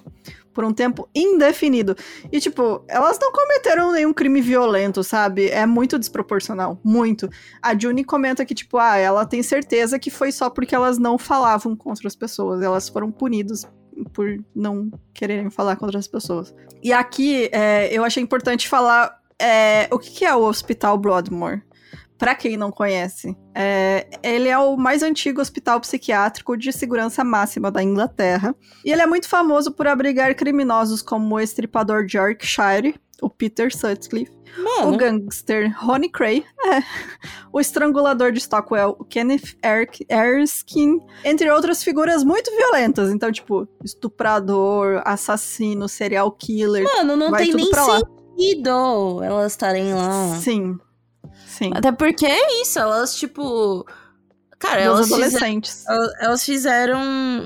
[0.56, 1.96] por um tempo indefinido.
[2.32, 5.50] E, tipo, elas não cometeram nenhum crime violento, sabe?
[5.50, 6.80] É muito desproporcional.
[6.82, 7.30] Muito.
[7.62, 11.18] A Juni comenta que, tipo, ah, ela tem certeza que foi só porque elas não
[11.18, 12.64] falavam contra as pessoas.
[12.64, 13.68] Elas foram punidas
[14.14, 16.56] por não quererem falar contra as pessoas.
[16.82, 21.62] E aqui, é, eu achei importante falar é, o que, que é o Hospital Broadmoor.
[22.18, 27.70] Para quem não conhece, é, ele é o mais antigo hospital psiquiátrico de segurança máxima
[27.70, 28.56] da Inglaterra.
[28.86, 33.76] E ele é muito famoso por abrigar criminosos como o estripador de Yorkshire, o Peter
[33.76, 34.94] Sutcliffe, Mano.
[34.94, 36.82] o gangster Ronnie Cray, é,
[37.52, 39.58] o estrangulador de Stockwell, o Kenneth
[40.10, 43.12] Erskine, entre outras figuras muito violentas.
[43.12, 46.84] Então, tipo, estuprador, assassino, serial killer.
[46.84, 50.36] Mano, não tem nem sentido elas estarem lá.
[50.40, 50.78] Sim.
[51.48, 51.72] Sim.
[51.74, 53.86] Até porque é isso, elas, tipo.
[54.58, 55.80] Cara, elas adolescentes.
[55.80, 57.02] Fizeram, elas fizeram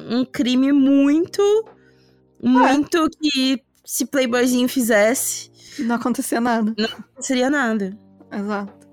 [0.09, 1.41] um crime muito.
[2.41, 3.09] Muito é.
[3.09, 5.51] que se Playboyzinho fizesse.
[5.79, 6.73] Não acontecia nada.
[6.77, 7.97] Não aconteceria nada.
[8.31, 8.87] Exato.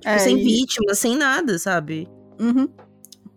[0.00, 0.42] Tipo, é, sem e...
[0.42, 2.08] vítima, sem nada, sabe?
[2.38, 2.68] Uhum.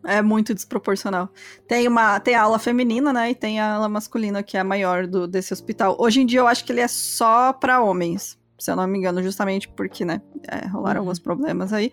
[0.06, 1.30] É muito desproporcional.
[1.68, 3.32] Tem uma tem a ala feminina, né?
[3.32, 5.96] E tem a ala masculina, que é a maior do, desse hospital.
[6.00, 8.98] Hoje em dia eu acho que ele é só para homens se eu não me
[8.98, 11.08] engano, justamente porque, né, é, rolaram uhum.
[11.08, 11.92] alguns problemas aí.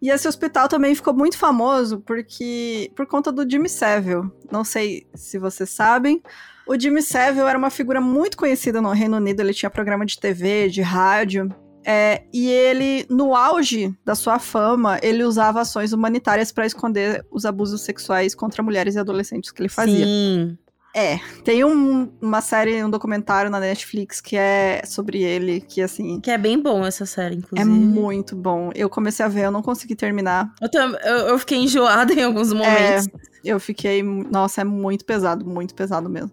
[0.00, 4.30] E esse hospital também ficou muito famoso porque por conta do Jimmy Savile.
[4.50, 6.22] Não sei se vocês sabem.
[6.66, 9.40] O Jimmy Savile era uma figura muito conhecida no Reino Unido.
[9.40, 11.54] Ele tinha programa de TV, de rádio.
[11.84, 17.44] É, e ele, no auge da sua fama, ele usava ações humanitárias para esconder os
[17.44, 20.04] abusos sexuais contra mulheres e adolescentes que ele fazia.
[20.04, 20.58] Sim.
[20.94, 26.20] É, tem um, uma série, um documentário na Netflix que é sobre ele, que assim.
[26.20, 27.60] Que é bem bom essa série, inclusive.
[27.60, 28.70] É muito bom.
[28.74, 30.52] Eu comecei a ver, eu não consegui terminar.
[30.60, 33.06] Eu, eu, eu fiquei enjoada em alguns momentos.
[33.06, 33.10] É,
[33.42, 34.02] eu fiquei.
[34.02, 36.32] Nossa, é muito pesado, muito pesado mesmo.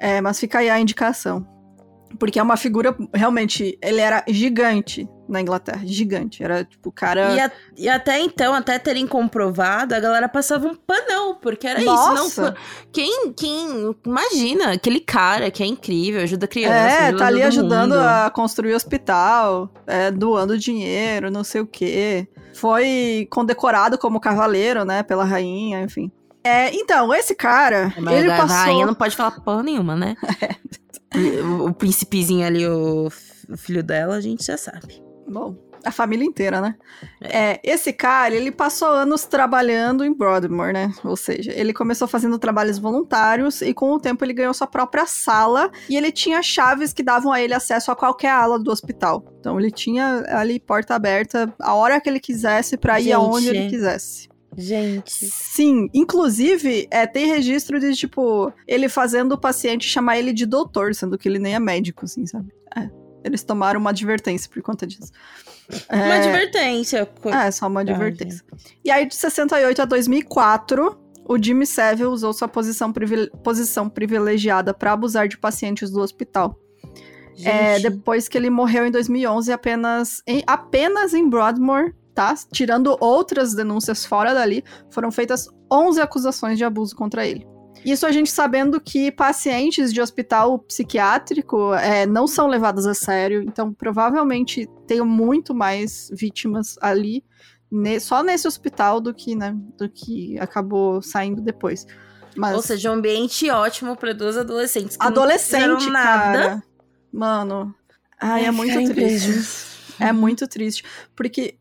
[0.00, 1.46] É, mas fica aí a indicação.
[2.18, 6.42] Porque é uma figura, realmente, ele era gigante na Inglaterra, gigante.
[6.42, 7.34] Era, tipo, cara...
[7.34, 11.80] E, a, e até então, até terem comprovado, a galera passava um panão, porque era
[11.80, 12.24] Nossa.
[12.24, 12.40] isso.
[12.42, 12.54] Não,
[12.92, 17.92] quem, quem, imagina, aquele cara que é incrível, ajuda criança, É, ajuda tá ali ajudando
[17.92, 18.00] mundo.
[18.00, 22.26] a construir hospital, é, doando dinheiro, não sei o quê.
[22.54, 26.10] Foi condecorado como cavaleiro, né, pela rainha, enfim.
[26.42, 28.56] É, então, esse cara, Mas ele a passou...
[28.56, 30.16] A rainha não pode falar porra nenhuma, né?
[31.10, 31.40] É.
[31.42, 33.08] o, o príncipezinho ali, o,
[33.48, 35.02] o filho dela, a gente já sabe.
[35.28, 36.74] Bom, a família inteira, né?
[37.20, 37.60] É.
[37.62, 40.92] esse cara, ele passou anos trabalhando em Broadmoor, né?
[41.04, 45.06] Ou seja, ele começou fazendo trabalhos voluntários e com o tempo ele ganhou sua própria
[45.06, 49.24] sala e ele tinha chaves que davam a ele acesso a qualquer ala do hospital.
[49.40, 53.68] Então ele tinha ali porta aberta a hora que ele quisesse para ir aonde ele
[53.68, 54.28] quisesse.
[54.56, 55.26] Gente.
[55.26, 60.94] Sim, inclusive, é, tem registro de, tipo, ele fazendo o paciente chamar ele de doutor,
[60.96, 62.52] sendo que ele nem é médico, assim, sabe?
[62.76, 62.90] É.
[63.24, 65.12] Eles tomaram uma advertência por conta disso.
[65.90, 66.18] Uma é...
[66.18, 67.08] advertência.
[67.26, 68.44] É, só uma advertência.
[68.84, 73.30] E aí, de 68 a 2004, o Jimmy Savile usou sua posição, privile...
[73.42, 76.58] posição privilegiada para abusar de pacientes do hospital.
[77.44, 82.34] É, depois que ele morreu em 2011, apenas em, apenas em Broadmoor, tá?
[82.52, 87.46] Tirando outras denúncias fora dali, foram feitas 11 acusações de abuso contra ele.
[87.84, 93.42] Isso a gente sabendo que pacientes de hospital psiquiátrico é, não são levadas a sério,
[93.42, 97.24] então provavelmente tem muito mais vítimas ali,
[98.00, 101.86] só nesse hospital do que, né, do que acabou saindo depois.
[102.36, 102.54] Mas...
[102.54, 106.38] Ou seja, um ambiente ótimo para duas adolescentes que Adolescente, não cara.
[106.38, 106.62] Nada.
[107.12, 107.74] Mano.
[108.20, 109.68] Ai, é, é muito triste.
[109.98, 110.84] É muito triste.
[111.16, 111.56] Porque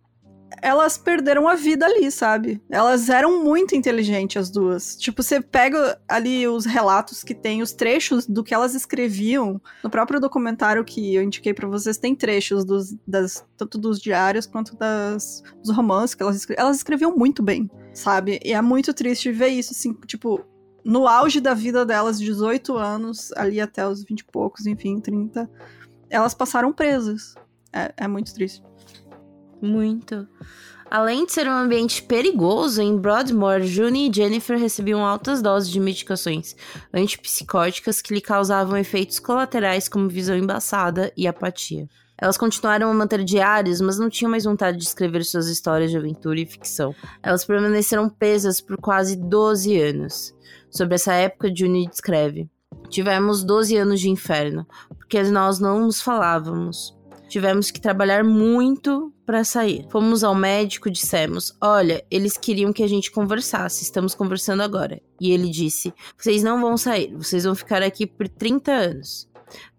[0.61, 2.61] elas perderam a vida ali, sabe?
[2.69, 4.95] Elas eram muito inteligentes, as duas.
[4.95, 9.61] Tipo, você pega ali os relatos que tem, os trechos do que elas escreviam.
[9.83, 14.45] No próprio documentário que eu indiquei para vocês, tem trechos dos, das, tanto dos diários
[14.45, 16.65] quanto das, dos romances que elas escreviam.
[16.65, 18.39] Elas escreviam muito bem, sabe?
[18.43, 20.43] E é muito triste ver isso, assim, tipo,
[20.83, 25.49] no auge da vida delas, 18 anos, ali até os 20 e poucos, enfim, 30,
[26.09, 27.35] elas passaram presas.
[27.73, 28.63] É, é muito triste.
[29.61, 30.27] Muito.
[30.89, 35.79] Além de ser um ambiente perigoso, em Broadmoor, June e Jennifer recebiam altas doses de
[35.81, 36.55] medicações
[36.93, 41.89] antipsicóticas que lhe causavam efeitos colaterais como visão embaçada e apatia.
[42.17, 45.97] Elas continuaram a manter diários, mas não tinham mais vontade de escrever suas histórias de
[45.97, 46.95] aventura e ficção.
[47.21, 50.33] Elas permaneceram presas por quase 12 anos.
[50.71, 52.49] Sobre essa época, June descreve:
[52.89, 54.65] Tivemos 12 anos de inferno,
[54.97, 56.96] porque nós não nos falávamos.
[57.27, 59.85] Tivemos que trabalhar muito para sair.
[59.89, 65.01] Fomos ao médico, dissemos: Olha, eles queriam que a gente conversasse, estamos conversando agora.
[65.19, 69.27] E ele disse: Vocês não vão sair, vocês vão ficar aqui por 30 anos.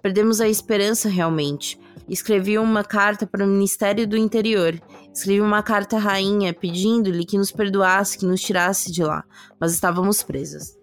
[0.02, 1.78] Perdemos a esperança realmente.
[2.08, 4.80] Escrevi uma carta para o Ministério do Interior.
[5.12, 9.24] Escrevi uma carta à rainha pedindo-lhe que nos perdoasse, que nos tirasse de lá.
[9.60, 10.77] Mas estávamos presas.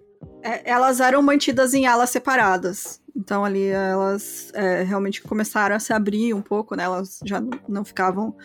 [0.45, 3.01] É, elas eram mantidas em alas separadas.
[3.15, 6.83] Então ali elas é, realmente começaram a se abrir um pouco, né?
[6.83, 8.35] Elas já não ficavam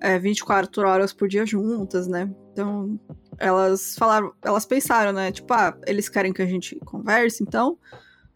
[0.00, 2.30] é, 24 horas por dia juntas, né?
[2.52, 2.98] Então
[3.38, 5.30] elas falaram, elas pensaram, né?
[5.30, 7.76] Tipo, ah, eles querem que a gente converse, então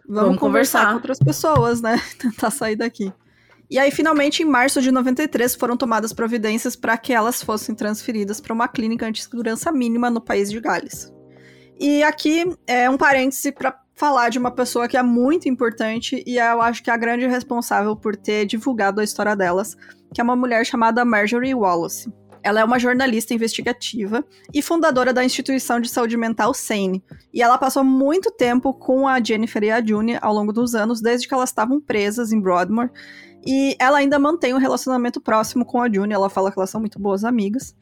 [0.07, 0.81] vamos, vamos conversar.
[0.81, 1.99] conversar com outras pessoas, né?
[2.21, 3.11] Tentar sair daqui.
[3.71, 8.41] E aí, finalmente, em março de 93, foram tomadas providências para que elas fossem transferidas
[8.41, 11.16] para uma clínica anti-segurança mínima no país de Gales.
[11.79, 16.39] E aqui é um parêntese para falar de uma pessoa que é muito importante e
[16.39, 19.77] eu acho que é a grande responsável por ter divulgado a história delas,
[20.13, 22.13] que é uma mulher chamada Marjorie Wallace.
[22.43, 24.25] Ela é uma jornalista investigativa
[24.55, 27.03] e fundadora da instituição de saúde mental SANE.
[27.35, 31.01] E ela passou muito tempo com a Jennifer e a June ao longo dos anos,
[31.01, 32.91] desde que elas estavam presas em Broadmoor.
[33.45, 36.81] E ela ainda mantém um relacionamento próximo com a June, ela fala que elas são
[36.81, 37.75] muito boas amigas.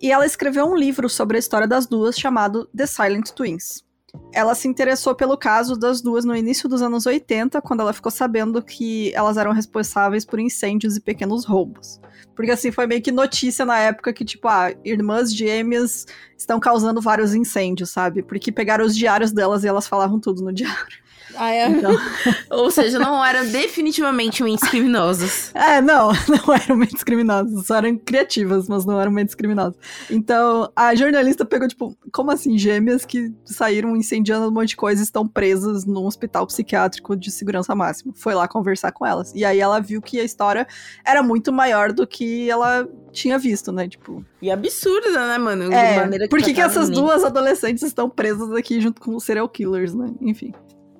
[0.00, 3.84] E ela escreveu um livro sobre a história das duas chamado The Silent Twins.
[4.32, 8.10] Ela se interessou pelo caso das duas no início dos anos 80, quando ela ficou
[8.10, 12.00] sabendo que elas eram responsáveis por incêndios e pequenos roubos.
[12.34, 17.00] Porque assim, foi meio que notícia na época que, tipo, ah, irmãs gêmeas estão causando
[17.00, 18.22] vários incêndios, sabe?
[18.22, 21.07] Porque pegaram os diários delas e elas falavam tudo no diário.
[21.38, 21.68] Ah, é?
[21.68, 21.92] Então...
[22.50, 25.52] Ou seja, não eram definitivamente mentes criminosas.
[25.58, 27.66] É, não, não eram mentes criminosas.
[27.66, 29.76] Só eram criativas, mas não eram mentes criminosas.
[30.08, 35.02] Então, a jornalista pegou, tipo, como assim, gêmeas que saíram incendiando um monte de coisa
[35.02, 38.12] e estão presas num hospital psiquiátrico de segurança máxima.
[38.16, 39.32] Foi lá conversar com elas.
[39.34, 40.66] E aí ela viu que a história
[41.04, 43.88] era muito maior do que ela tinha visto, né?
[43.88, 44.24] Tipo.
[44.40, 45.72] E absurda, né, mano?
[45.72, 49.94] É, por que, que essas duas adolescentes estão presas aqui junto com os serial killers,
[49.94, 50.12] né?
[50.20, 50.52] Enfim.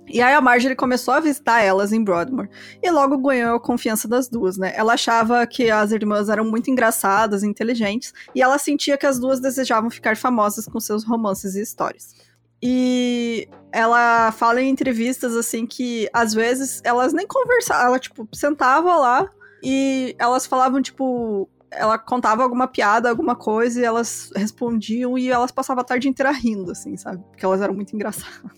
[0.08, 2.48] E aí a Marjorie começou a visitar elas em Broadmoor
[2.82, 4.72] e logo ganhou a confiança das duas, né?
[4.74, 9.40] Ela achava que as irmãs eram muito engraçadas, inteligentes, e ela sentia que as duas
[9.40, 12.14] desejavam ficar famosas com seus romances e histórias.
[12.62, 18.96] E ela fala em entrevistas assim que às vezes elas nem conversavam, ela tipo sentava
[18.96, 19.30] lá
[19.62, 25.50] e elas falavam tipo ela contava alguma piada, alguma coisa, e elas respondiam e elas
[25.50, 27.22] passavam a tarde inteira rindo, assim, sabe?
[27.28, 28.50] Porque elas eram muito engraçadas.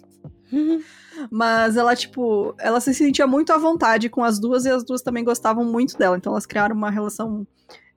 [1.30, 5.02] Mas ela, tipo, ela se sentia muito à vontade com as duas e as duas
[5.02, 6.16] também gostavam muito dela.
[6.16, 7.46] Então elas criaram uma relação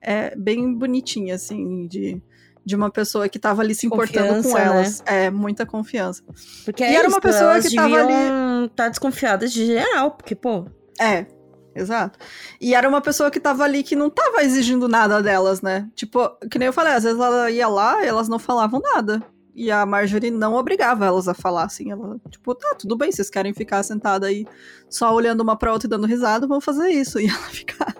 [0.00, 2.20] é, bem bonitinha, assim, de,
[2.64, 5.00] de uma pessoa que tava ali se importando confiança, com elas.
[5.00, 5.24] Né?
[5.24, 6.22] É, muita confiança.
[6.64, 8.68] Porque e é era isso, uma pessoa que tava ali.
[8.76, 10.66] tá desconfiadas de geral, porque, pô.
[11.00, 11.26] É,
[11.74, 12.18] Exato.
[12.60, 15.88] E era uma pessoa que tava ali que não tava exigindo nada delas, né?
[15.94, 19.20] Tipo, que nem eu falei, às vezes ela ia lá e elas não falavam nada.
[19.54, 21.90] E a Marjorie não obrigava elas a falar, assim.
[21.90, 24.46] Ela, tipo, tá, tudo bem, vocês querem ficar sentada aí
[24.90, 27.18] só olhando uma pra outra e dando risada, vão fazer isso.
[27.24, 27.96] E ela ficar.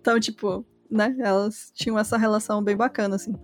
[0.00, 3.34] Então, tipo, né, elas tinham essa relação bem bacana, assim.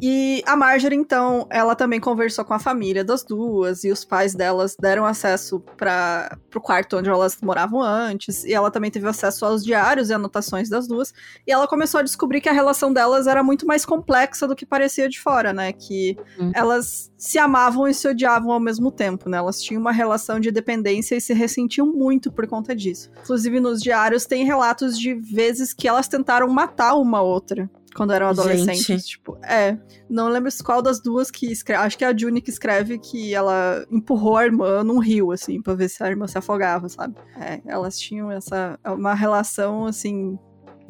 [0.00, 4.34] E a Marjorie, então, ela também conversou com a família das duas e os pais
[4.34, 8.44] delas deram acesso para o quarto onde elas moravam antes.
[8.44, 11.14] E ela também teve acesso aos diários e anotações das duas.
[11.46, 14.66] E ela começou a descobrir que a relação delas era muito mais complexa do que
[14.66, 15.72] parecia de fora, né?
[15.72, 16.52] Que hum.
[16.54, 19.38] elas se amavam e se odiavam ao mesmo tempo, né?
[19.38, 23.10] Elas tinham uma relação de dependência e se ressentiam muito por conta disso.
[23.22, 28.28] Inclusive, nos diários tem relatos de vezes que elas tentaram matar uma outra quando eram
[28.28, 28.84] adolescentes.
[28.84, 29.06] Gente.
[29.06, 29.78] Tipo, é.
[30.08, 31.82] Não lembro qual das duas que escreve.
[31.82, 35.62] Acho que é a Juni que escreve que ela empurrou a irmã num rio, assim,
[35.62, 37.16] pra ver se a irmã se afogava, sabe?
[37.40, 38.78] É, elas tinham essa.
[38.84, 40.38] Uma relação, assim.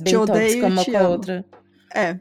[0.02, 1.44] Bem te odeio uma com a outra.
[1.94, 2.18] É.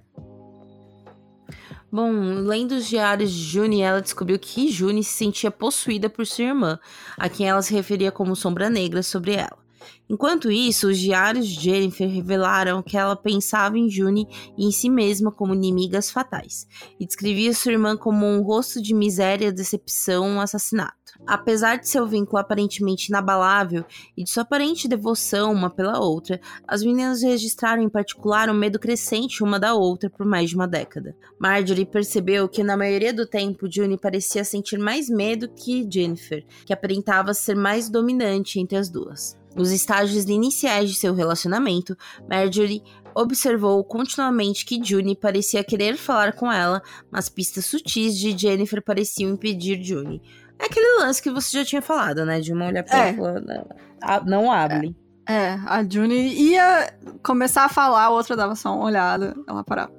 [1.92, 6.46] Bom, lendo os diários de Juni, ela descobriu que Juni se sentia possuída por sua
[6.46, 6.80] irmã,
[7.18, 9.65] a quem ela se referia como sombra negra sobre ela.
[10.08, 14.88] Enquanto isso, os diários de Jennifer revelaram que ela pensava em June e em si
[14.88, 16.68] mesma como inimigas fatais,
[17.00, 20.96] e descrevia sua irmã como um rosto de miséria, decepção, assassinato.
[21.26, 23.84] Apesar de seu vínculo aparentemente inabalável
[24.16, 28.78] e de sua aparente devoção uma pela outra, as meninas registraram em particular um medo
[28.78, 31.16] crescente uma da outra por mais de uma década.
[31.40, 36.74] Marjorie percebeu que na maioria do tempo June parecia sentir mais medo que Jennifer, que
[36.74, 39.36] aparentava ser mais dominante entre as duas.
[39.56, 41.98] Nos estágios iniciais de seu relacionamento,
[42.30, 42.84] Marjorie
[43.16, 49.32] observou continuamente que June parecia querer falar com ela, mas pistas sutis de Jennifer pareciam
[49.32, 50.22] impedir June.
[50.60, 52.42] É aquele lance que você já tinha falado, né?
[52.42, 53.16] De uma olhar pra é.
[53.16, 54.96] ela, não abre.
[55.28, 56.94] É, é, a June ia
[57.24, 59.94] começar a falar, a outra dava só uma olhada, ela parava.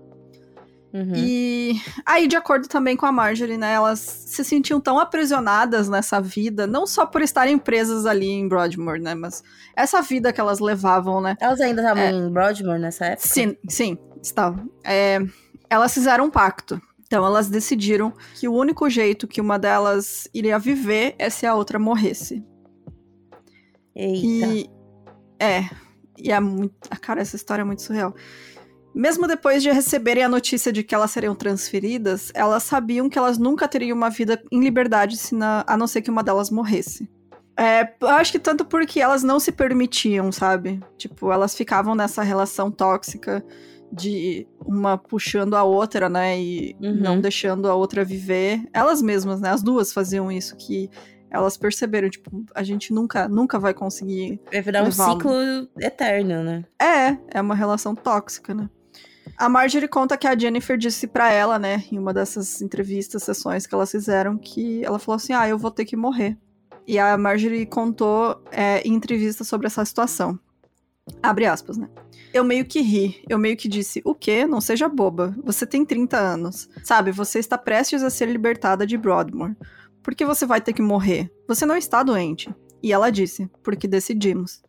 [0.93, 1.12] Uhum.
[1.14, 6.20] E aí, de acordo também com a Marjorie, né, elas se sentiam tão aprisionadas nessa
[6.20, 9.43] vida, não só por estarem presas ali em Broadmoor, né, mas
[9.74, 11.37] essa vida que elas levavam, né.
[11.41, 13.28] Elas ainda estavam é, em Broadmoor nessa época?
[13.28, 14.70] Sim, sim, estavam.
[14.84, 15.18] É,
[15.68, 16.80] elas fizeram um pacto.
[17.07, 21.55] Então elas decidiram que o único jeito que uma delas iria viver é se a
[21.55, 22.45] outra morresse.
[23.95, 24.47] Eita.
[24.47, 24.70] E
[25.39, 25.68] é,
[26.18, 28.14] e é muito, cara, essa história é muito surreal.
[28.97, 33.36] Mesmo depois de receberem a notícia de que elas seriam transferidas, elas sabiam que elas
[33.36, 35.18] nunca teriam uma vida em liberdade
[35.66, 37.07] a não ser que uma delas morresse.
[37.59, 40.80] É, eu acho que tanto porque elas não se permitiam, sabe?
[40.97, 43.44] Tipo, elas ficavam nessa relação tóxica
[43.92, 46.40] de uma puxando a outra, né?
[46.40, 46.94] E uhum.
[46.94, 48.62] não deixando a outra viver.
[48.72, 49.51] Elas mesmas, né?
[49.51, 50.88] As duas faziam isso, que
[51.30, 54.40] elas perceberam, tipo, a gente nunca, nunca vai conseguir.
[54.51, 55.34] Vai virar um ciclo
[55.78, 56.64] eterno, né?
[56.80, 58.70] É, é uma relação tóxica, né?
[59.39, 63.66] A Marjorie conta que a Jennifer disse para ela, né, em uma dessas entrevistas, sessões
[63.66, 66.37] que elas fizeram, que ela falou assim: ah, eu vou ter que morrer.
[66.87, 70.39] E a Marjorie contou é, em entrevista sobre essa situação.
[71.22, 71.89] Abre aspas, né?
[72.32, 74.47] Eu meio que ri, eu meio que disse: O quê?
[74.47, 75.37] Não seja boba.
[75.45, 76.68] Você tem 30 anos.
[76.82, 79.55] Sabe, você está prestes a ser libertada de Broadmoor.
[80.03, 81.30] Por que você vai ter que morrer?
[81.47, 82.55] Você não está doente.
[82.82, 84.62] E ela disse: Porque decidimos.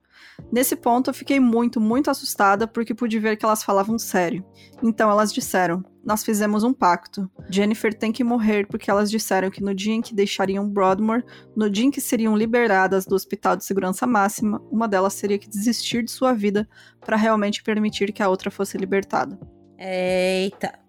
[0.51, 4.45] Nesse ponto eu fiquei muito, muito assustada porque pude ver que elas falavam sério.
[4.81, 7.29] Então elas disseram: Nós fizemos um pacto.
[7.49, 11.23] Jennifer tem que morrer porque elas disseram que no dia em que deixariam Broadmoor,
[11.55, 15.49] no dia em que seriam liberadas do Hospital de Segurança Máxima, uma delas teria que
[15.49, 16.67] desistir de sua vida
[17.01, 19.37] para realmente permitir que a outra fosse libertada.
[19.77, 20.79] Eita.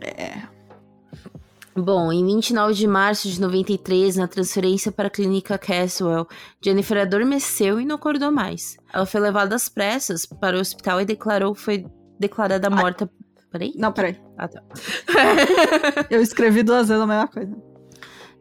[0.00, 0.59] É.
[1.80, 6.26] Bom, em 29 de março de 93, na transferência para a clínica Caswell,
[6.62, 8.76] Jennifer adormeceu e não acordou mais.
[8.92, 11.86] Ela foi levada às pressas para o hospital e declarou foi
[12.18, 13.10] declarada morta.
[13.50, 13.72] Peraí?
[13.76, 14.20] Não, peraí.
[14.36, 14.62] Ah, tá.
[16.10, 17.56] Eu escrevi duas vezes a mesma coisa.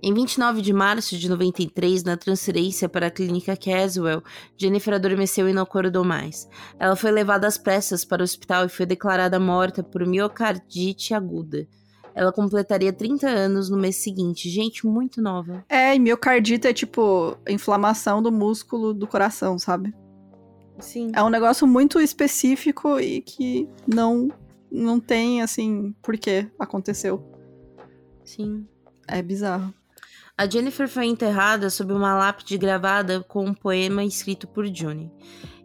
[0.04, 4.24] Em 29 de março de 93, na transferência para a clínica Caswell,
[4.58, 6.48] Jennifer adormeceu e não acordou mais.
[6.78, 11.68] Ela foi levada às pressas para o hospital e foi declarada morta por miocardite aguda.
[12.14, 14.50] Ela completaria 30 anos no mês seguinte.
[14.50, 15.64] Gente, muito nova.
[15.70, 19.94] É, e miocardite é tipo inflamação do músculo do coração, sabe?
[20.80, 21.12] Sim.
[21.14, 24.30] É um negócio muito específico e que não
[24.72, 27.24] não tem assim por que aconteceu.
[28.24, 28.68] Sim.
[29.08, 29.74] É bizarro.
[30.38, 35.12] A Jennifer foi enterrada sob uma lápide gravada com um poema escrito por Johnny.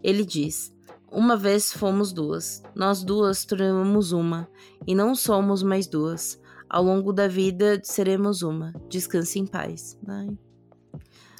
[0.03, 0.74] Ele diz:
[1.15, 4.49] Uma vez fomos duas, nós duas tornamos uma,
[4.85, 6.41] e não somos mais duas.
[6.69, 8.73] Ao longo da vida seremos uma.
[8.89, 9.97] Descanse em paz.
[10.09, 10.37] Ai.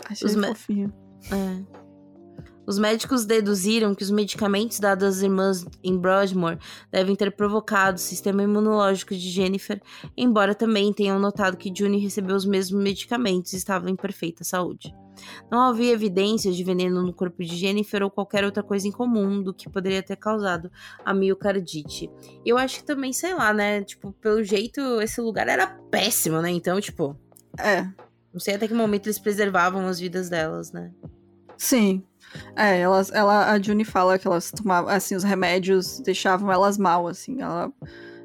[0.09, 0.95] Achei Os fofinho.
[1.33, 1.84] É.
[2.67, 6.59] Os médicos deduziram que os medicamentos dados às irmãs em Broadmoor
[6.91, 9.81] devem ter provocado o sistema imunológico de Jennifer,
[10.17, 14.95] embora também tenham notado que June recebeu os mesmos medicamentos e estava em perfeita saúde.
[15.51, 19.43] Não havia evidências de veneno no corpo de Jennifer ou qualquer outra coisa em comum
[19.43, 20.71] do que poderia ter causado
[21.05, 22.11] a miocardite.
[22.45, 23.83] Eu acho que também, sei lá, né?
[23.83, 26.51] Tipo, pelo jeito, esse lugar era péssimo, né?
[26.51, 27.17] Então, tipo.
[27.59, 27.83] É.
[28.33, 30.91] Não sei até que momento eles preservavam as vidas delas, né?
[31.57, 32.03] Sim.
[32.57, 37.07] É, elas, ela, a Juni fala que elas tomavam, assim, os remédios deixavam elas mal,
[37.07, 37.41] assim.
[37.41, 37.73] Ela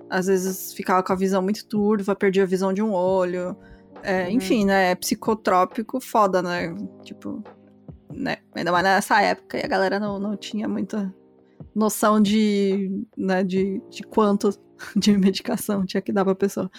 [0.10, 3.56] às vezes ficava com a visão muito turva, perdia a visão de um olho.
[4.02, 4.32] É, uhum.
[4.32, 4.92] Enfim, né?
[4.92, 6.74] É psicotrópico foda, né?
[7.04, 7.44] Tipo,
[8.14, 8.38] né?
[8.56, 11.14] Ainda mais nessa época e a galera não, não tinha muita
[11.76, 14.50] noção de, né, de, de quanto
[14.96, 16.70] de medicação tinha que dar pra pessoa.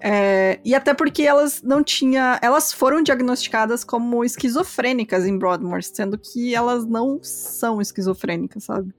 [0.00, 6.16] É, e até porque elas não tinha, elas foram diagnosticadas como esquizofrênicas em Broadmoor, sendo
[6.16, 8.94] que elas não são esquizofrênicas, sabe?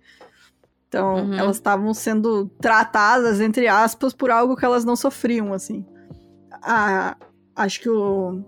[0.88, 1.34] Então, uhum.
[1.36, 5.86] elas estavam sendo tratadas, entre aspas, por algo que elas não sofriam, assim.
[6.64, 7.16] A,
[7.56, 8.44] acho que o,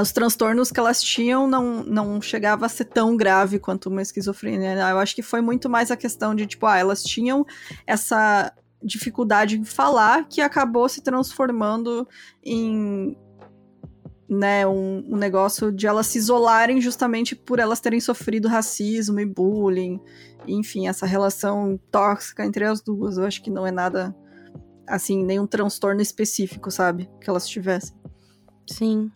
[0.00, 4.76] os transtornos que elas tinham não, não chegava a ser tão grave quanto uma esquizofrenia.
[4.76, 4.92] Né?
[4.92, 7.44] Eu acho que foi muito mais a questão de, tipo, ah, elas tinham
[7.86, 8.52] essa
[8.84, 12.06] dificuldade em falar que acabou se transformando
[12.42, 13.16] em
[14.28, 19.26] né, um, um, negócio de elas se isolarem justamente por elas terem sofrido racismo e
[19.26, 20.00] bullying,
[20.46, 23.16] enfim, essa relação tóxica entre as duas.
[23.16, 24.14] Eu acho que não é nada
[24.86, 27.08] assim, nenhum transtorno específico, sabe?
[27.20, 27.96] Que elas tivessem.
[28.66, 29.10] Sim.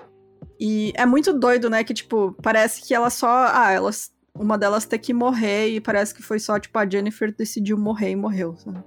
[0.59, 1.85] E é muito doido, né?
[1.85, 3.49] Que, tipo, parece que ela só.
[3.53, 4.13] Ah, elas.
[4.35, 8.11] Uma delas tem que morrer e parece que foi só, tipo, a Jennifer decidiu morrer
[8.11, 8.85] e morreu, sabe?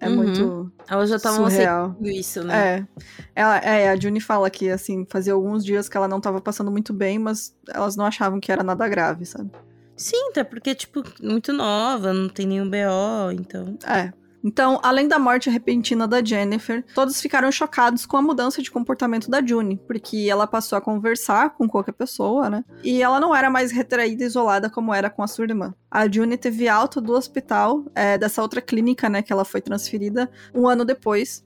[0.00, 0.16] É uhum.
[0.16, 0.72] muito.
[0.88, 2.76] Elas já estavam aceitando isso, né?
[2.76, 2.86] É.
[3.34, 6.70] Ela, é, a Juni fala que, assim, fazia alguns dias que ela não tava passando
[6.70, 9.50] muito bem, mas elas não achavam que era nada grave, sabe?
[9.96, 13.76] Sim, até porque, tipo, muito nova, não tem nenhum BO, então.
[13.84, 14.12] É.
[14.42, 19.30] Então, além da morte repentina da Jennifer, todos ficaram chocados com a mudança de comportamento
[19.30, 22.64] da June, porque ela passou a conversar com qualquer pessoa, né?
[22.82, 25.74] E ela não era mais retraída e isolada como era com a sua irmã.
[25.90, 30.30] A June teve alta do hospital, é, dessa outra clínica, né, que ela foi transferida,
[30.54, 31.44] um ano depois.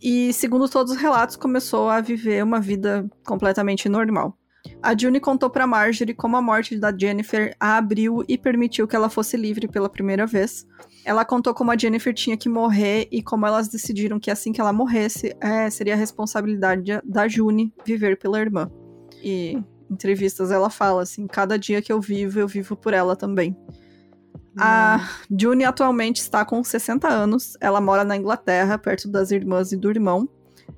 [0.00, 4.36] E, segundo todos os relatos, começou a viver uma vida completamente normal.
[4.82, 8.94] A June contou para Marjorie como a morte da Jennifer a abriu e permitiu que
[8.94, 10.66] ela fosse livre pela primeira vez.
[11.04, 14.60] Ela contou como a Jennifer tinha que morrer e como elas decidiram que assim que
[14.60, 18.70] ela morresse, é, seria a responsabilidade da June viver pela irmã.
[19.22, 23.16] E em entrevistas ela fala assim: cada dia que eu vivo, eu vivo por ela
[23.16, 23.56] também.
[24.60, 27.56] A June atualmente está com 60 anos.
[27.60, 30.28] Ela mora na Inglaterra, perto das irmãs e do irmão.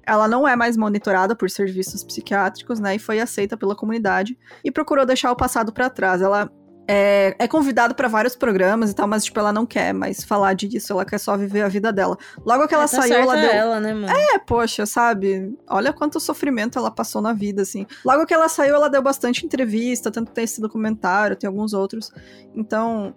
[0.07, 2.97] Ela não é mais monitorada por serviços psiquiátricos, né?
[2.97, 6.23] E foi aceita pela comunidade e procurou deixar o passado para trás.
[6.23, 6.51] Ela
[6.93, 10.55] é, é convidado para vários programas e tal, mas, tipo, ela não quer mais falar
[10.55, 12.19] disso, ela quer só viver a vida dela.
[12.45, 13.51] Logo que ela é, tá saiu, ela deu.
[13.51, 14.13] Ela, né, mano?
[14.13, 15.57] É, poxa, sabe?
[15.69, 17.87] Olha quanto sofrimento ela passou na vida, assim.
[18.05, 22.11] Logo que ela saiu, ela deu bastante entrevista, tanto tem esse documentário, tem alguns outros.
[22.57, 23.15] Então,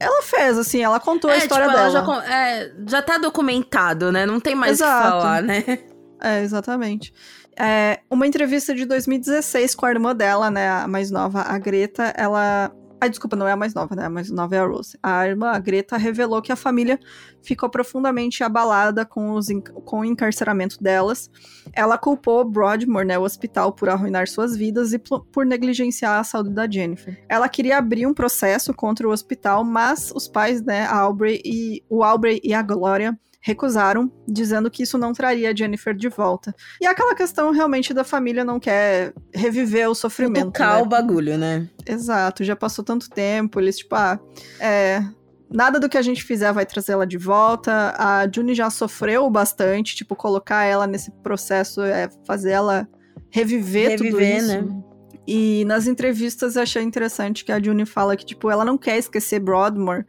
[0.00, 1.90] ela fez, assim, ela contou é, a história tipo, dela.
[1.90, 4.26] Já, é, já tá documentado, né?
[4.26, 5.78] Não tem mais o que falar, né?
[6.22, 7.12] É, exatamente.
[7.58, 12.14] É, uma entrevista de 2016 com a irmã dela, né, a mais nova, a Greta,
[12.16, 14.04] ela Ai, desculpa, não é a mais nova, né?
[14.04, 14.96] A mais nova é a Rose.
[15.02, 17.00] A irmã, a Greta, revelou que a família
[17.42, 19.48] ficou profundamente abalada com, os,
[19.84, 21.28] com o encarceramento delas.
[21.72, 26.50] Ela culpou Broadmoor, né, o hospital, por arruinar suas vidas e por negligenciar a saúde
[26.50, 27.20] da Jennifer.
[27.28, 31.82] Ela queria abrir um processo contra o hospital, mas os pais, né, a Aubrey e
[31.90, 36.54] o Aubrey e a Gloria recusaram, dizendo que isso não traria a Jennifer de volta.
[36.80, 40.46] E aquela questão realmente da família não quer reviver o sofrimento.
[40.46, 40.82] Tocar né?
[40.82, 41.68] o bagulho, né?
[41.84, 44.18] Exato, já passou tanto tempo, eles, tipo, ah,
[44.60, 45.02] é.
[45.50, 47.94] Nada do que a gente fizer vai trazer ela de volta.
[47.98, 52.88] A Juni já sofreu bastante, tipo, colocar ela nesse processo é fazer ela
[53.28, 54.62] reviver, reviver tudo isso.
[54.62, 54.82] Né?
[55.26, 58.96] E nas entrevistas eu achei interessante que a Juni fala que, tipo, ela não quer
[58.96, 60.06] esquecer Broadmoor,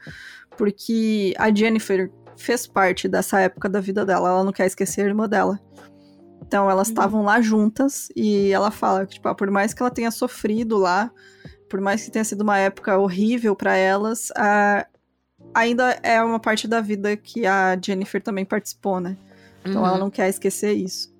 [0.57, 4.29] porque a Jennifer fez parte dessa época da vida dela.
[4.29, 5.59] Ela não quer esquecer a irmã dela.
[6.45, 6.93] Então elas uhum.
[6.93, 7.25] estavam uhum.
[7.25, 11.11] lá juntas e ela fala que, tipo, ah, por mais que ela tenha sofrido lá,
[11.69, 14.85] por mais que tenha sido uma época horrível para elas, a...
[15.53, 19.17] ainda é uma parte da vida que a Jennifer também participou, né?
[19.65, 19.87] Então uhum.
[19.87, 21.13] ela não quer esquecer isso.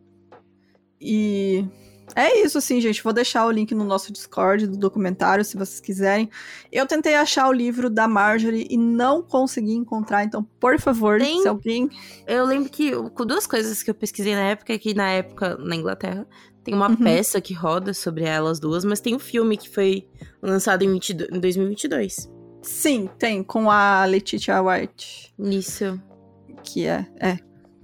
[1.00, 1.66] E
[2.16, 3.04] é isso, assim, gente.
[3.04, 6.30] Vou deixar o link no nosso Discord do documentário, se vocês quiserem.
[6.72, 11.42] Eu tentei achar o livro da Marjorie e não consegui encontrar, então, por favor, Tem-
[11.42, 11.90] se alguém.
[12.28, 15.58] Eu lembro que com duas coisas que eu pesquisei na época, é que na época,
[15.58, 16.28] na Inglaterra,
[16.64, 16.96] tem uma Uhum.
[16.96, 20.08] peça que roda sobre elas duas, mas tem um filme que foi
[20.42, 22.30] lançado em, 22 em 2022.
[22.62, 25.34] Sim, tem, com a Letitia White.
[25.38, 26.00] Isso.
[26.64, 27.06] Que é.
[27.20, 27.38] É.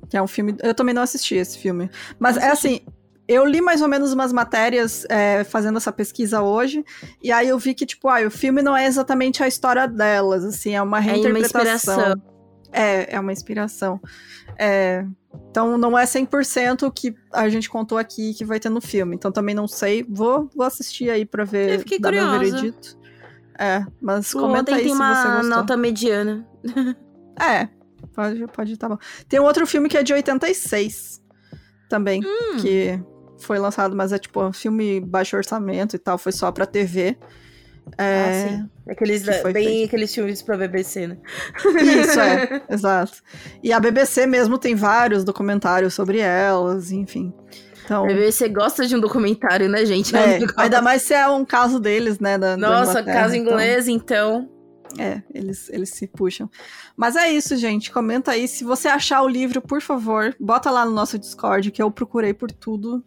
[0.08, 0.56] Que é um filme.
[0.64, 1.90] Eu também não assisti esse filme.
[2.18, 2.68] Mas Não é assisti.
[2.86, 2.99] assim.
[3.32, 6.84] Eu li mais ou menos umas matérias é, fazendo essa pesquisa hoje,
[7.22, 10.44] e aí eu vi que, tipo, ah, o filme não é exatamente a história delas,
[10.44, 11.94] assim, é uma É uma reinterpretação.
[11.96, 12.22] inspiração.
[12.72, 14.00] É, é uma inspiração.
[14.58, 15.06] É,
[15.50, 19.16] então não é 100% o que a gente contou aqui que vai ter no filme.
[19.16, 20.04] Então também não sei.
[20.10, 22.40] Vou, vou assistir aí pra ver Eu fiquei dar meu curiosa.
[22.58, 22.98] veredito.
[23.60, 25.50] É, mas O comenta aí tem se você uma gostou.
[25.50, 26.48] nota mediana.
[27.40, 27.70] É,
[28.14, 28.98] pode, pode tá bom.
[29.28, 31.22] Tem um outro filme que é de 86
[31.90, 32.58] também, Hum.
[32.62, 33.00] que
[33.40, 37.18] foi lançado, mas é tipo um filme baixo orçamento e tal, foi só pra TV.
[37.98, 38.70] É, Ah, sim.
[38.92, 39.86] Aqueles, bem feito.
[39.88, 41.18] aqueles filmes pra BBC, né?
[41.82, 43.18] Isso, é, exato.
[43.64, 47.34] E a BBC mesmo tem vários documentários sobre elas, enfim.
[47.86, 50.16] Então, A BBC gosta de um documentário, né, gente?
[50.16, 52.38] é, ainda mais se é um caso deles, né?
[52.38, 54.50] Da, da Nossa, Inglaterra, caso então, inglês, então.
[54.98, 56.50] É, eles, eles se puxam.
[56.96, 57.92] Mas é isso, gente.
[57.92, 58.48] Comenta aí.
[58.48, 62.34] Se você achar o livro, por favor, bota lá no nosso Discord, que eu procurei
[62.34, 63.04] por tudo,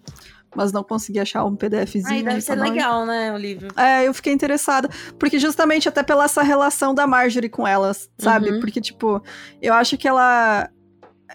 [0.54, 2.06] mas não consegui achar um PDFzinho.
[2.06, 3.68] Ai, deve aí ser legal, né, o livro.
[3.76, 4.88] É, eu fiquei interessada.
[5.18, 8.50] Porque justamente até pela essa relação da Marjorie com elas, sabe?
[8.50, 8.60] Uhum.
[8.60, 9.22] Porque, tipo,
[9.60, 10.68] eu acho que ela.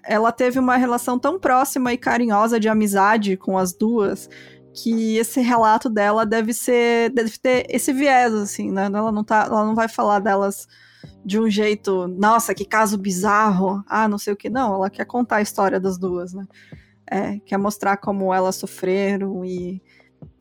[0.04, 4.30] Ela teve uma relação tão próxima e carinhosa de amizade com as duas
[4.78, 7.10] que esse relato dela deve ser.
[7.10, 8.86] deve ter esse viés, assim, né?
[8.86, 10.68] Ela não, tá, ela não vai falar delas
[11.26, 14.50] de um jeito, nossa, que caso bizarro, ah, não sei o que.
[14.50, 16.48] Não, ela quer contar a história das duas, né?
[17.10, 19.82] É, quer mostrar como elas sofreram e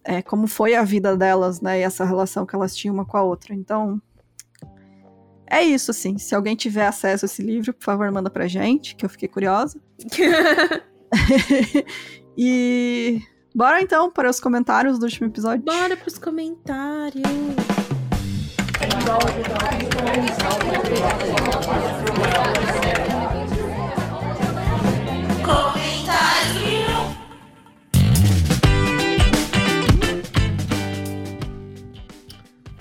[0.04, 1.80] é, como foi a vida delas, né?
[1.80, 3.54] E essa relação que elas tinham uma com a outra.
[3.54, 4.00] Então,
[5.50, 6.18] é isso, assim.
[6.18, 9.28] Se alguém tiver acesso a esse livro, por favor, manda pra gente, que eu fiquei
[9.28, 9.80] curiosa.
[12.36, 13.22] e
[13.56, 15.64] bora então para os comentários do último episódio.
[15.64, 17.24] Bora pros comentários.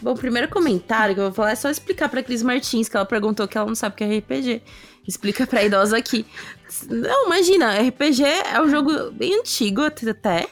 [0.01, 2.97] Bom, o primeiro comentário que eu vou falar é só explicar pra Cris Martins, que
[2.97, 4.61] ela perguntou que ela não sabe o que é RPG.
[5.07, 6.25] Explica pra idosa aqui.
[6.89, 10.47] Não, imagina, RPG é um jogo bem antigo até.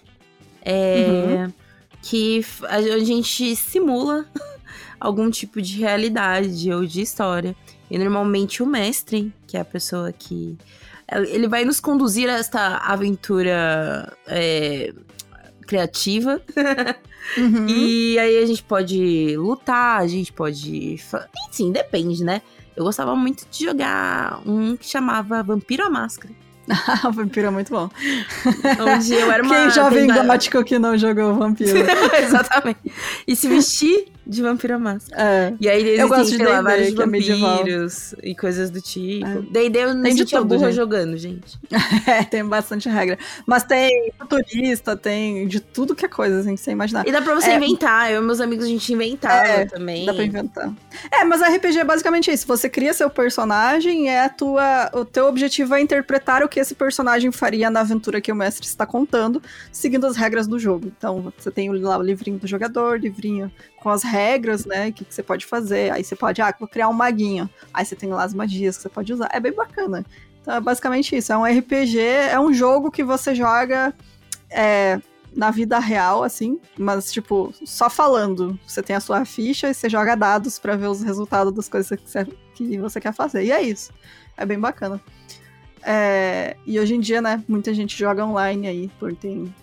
[0.64, 1.47] É,
[2.01, 4.26] Que f- a a gente simula
[4.99, 7.55] algum tipo de realidade ou de história.
[7.91, 10.57] E normalmente o mestre, que é a pessoa que.
[11.11, 14.93] Ele vai nos conduzir a esta aventura é,
[15.68, 16.41] criativa.
[17.38, 17.68] Uhum.
[17.70, 20.99] E aí a gente pode lutar, a gente pode.
[21.49, 22.41] Enfim, depende, né?
[22.76, 26.34] Eu gostava muito de jogar um que chamava Vampiro à Máscara.
[27.07, 27.89] o vampiro é muito bom.
[28.80, 29.55] Onde eu era uma.
[29.55, 31.80] Quem jovem gótico que não jogou vampiro?
[32.22, 32.80] Exatamente.
[33.28, 35.21] E se vestir de Vampiro à Máscara.
[35.21, 35.53] é.
[35.59, 39.26] E aí existem, Eu gosto de sei lá, vários é vampiros e coisas do tipo.
[39.26, 39.41] É.
[39.41, 40.76] D&D eu me Tem de sentia tudo, burra gente.
[40.76, 41.59] jogando, gente.
[42.07, 43.17] É, tem bastante regra.
[43.45, 47.07] Mas tem futurista, tem de tudo que é coisa, assim, sem imaginar.
[47.07, 47.55] E dá pra você É.
[47.55, 48.11] inventar.
[48.11, 50.05] Eu e meus amigos, a gente inventava É, também.
[50.05, 50.74] Dá pra inventar.
[51.11, 52.45] É, mas RPG é basicamente isso.
[52.47, 56.76] Você cria seu personagem, é a tua, o teu objetivo é interpretar o que esse
[56.76, 60.91] personagem faria na aventura que o mestre está contando, seguindo as regras do jogo.
[60.97, 63.51] Então, você tem lá o livrinho do jogador, livrinho
[63.84, 65.91] com as regras, né, o que, que você pode fazer.
[65.91, 67.49] Aí você pode, ah, vou criar um maguinho.
[67.73, 69.29] Aí você tem lá as magias que você pode usar.
[69.34, 70.05] É bem bacana.
[70.41, 71.34] Então, é basicamente isso.
[71.34, 73.93] É um RPG, é um jogo que você joga
[74.49, 75.01] é,
[75.36, 78.57] na vida real, assim, mas, tipo, só falando.
[78.65, 81.89] Você tem a sua ficha e você joga dados pra ver os resultados das coisas
[81.99, 82.25] que você,
[82.55, 83.43] que você quer fazer.
[83.43, 83.91] E é isso.
[84.38, 85.01] É bem bacana.
[85.86, 89.53] É, e hoje em dia, né, muita gente joga online aí, por tem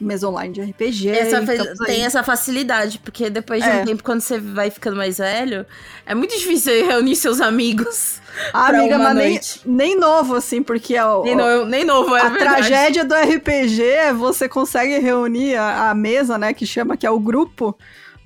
[0.00, 1.08] mesa online de RPG.
[1.10, 1.86] Essa e fe- estamos aí.
[1.86, 3.82] tem essa facilidade, porque depois de É.
[3.82, 5.66] um tempo, quando você vai ficando mais velho,
[6.06, 8.20] é muito difícil reunir seus amigos.
[8.52, 9.60] Ah, amiga, mas nem, noite.
[9.66, 12.68] nem novo, assim, porque é o, Nem, no, nem novo, é a verdade.
[12.68, 17.10] tragédia do RPG é você consegue reunir a, a mesa, né, que chama, que é
[17.10, 17.76] o grupo,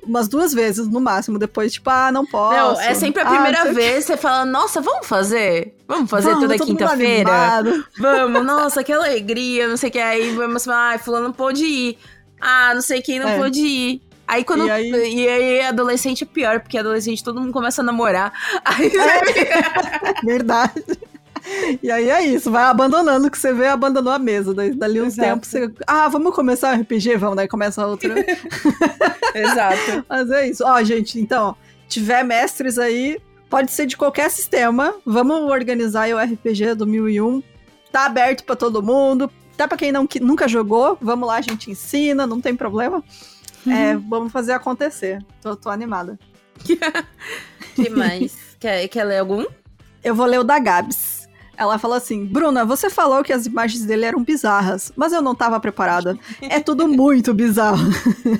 [0.05, 1.39] umas duas vezes no máximo.
[1.39, 2.57] Depois, tipo, ah, não posso.
[2.57, 3.73] Não, é sempre a Ah, primeira quê.
[3.73, 5.77] vez, você fala, nossa, vamos fazer?
[5.87, 7.63] Vamos fazer Vamos, toda quinta-feira?
[7.99, 9.99] Vamos, nossa, que alegria, não sei o que.
[9.99, 11.99] Aí vamos falar, ah, fulano não pôde ir.
[12.41, 13.39] Ah, não sei quem não É.
[13.39, 14.03] pôde ir.
[14.27, 14.67] Aí quando.
[14.67, 18.33] E aí- E aí, adolescente é pior, porque adolescente todo mundo começa a namorar.
[18.65, 20.15] Aí É.
[20.25, 20.73] Verdade.
[21.83, 24.55] E aí é isso, vai abandonando que você vê, abandonou a mesa.
[24.55, 25.29] Daí, dali uns Exato.
[25.29, 25.71] tempos você.
[25.87, 27.17] Ah, vamos começar o RPG?
[27.17, 28.15] Vamos, daí começa outra.
[29.35, 30.05] Exato.
[30.09, 30.65] Mas é isso.
[30.65, 31.57] Ó, gente, então,
[31.89, 34.95] tiver mestres aí, pode ser de qualquer sistema.
[35.05, 37.43] Vamos organizar o RPG do 1001.
[37.91, 39.31] Tá aberto para todo mundo.
[39.55, 43.05] Até pra quem não, que nunca jogou, vamos lá, a gente ensina, não tem problema.
[43.67, 43.73] Uhum.
[43.73, 45.25] É, vamos fazer acontecer.
[45.41, 46.19] Tô, tô animada.
[47.75, 48.57] que mais?
[48.59, 49.45] quer, quer ler algum?
[50.03, 51.12] Eu vou ler o da Gabs.
[51.57, 55.35] Ela falou assim: Bruna, você falou que as imagens dele eram bizarras, mas eu não
[55.35, 56.19] tava preparada.
[56.41, 57.85] É tudo muito bizarro.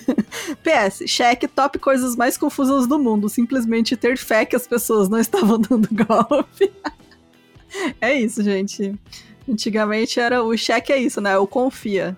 [0.63, 3.29] PS, cheque top coisas mais confusas do mundo.
[3.29, 6.73] Simplesmente ter fé que as pessoas não estavam dando golpe.
[8.01, 8.95] é isso, gente.
[9.49, 11.37] Antigamente era o cheque é isso, né?
[11.37, 12.17] O confia.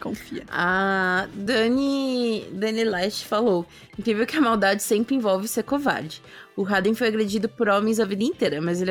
[0.00, 0.44] confia.
[0.48, 3.66] A Dani, Dani Lash falou:
[3.98, 6.22] incrível que a maldade sempre envolve ser covarde.
[6.58, 8.90] O Raden foi agredido por homens a vida inteira, mas, ele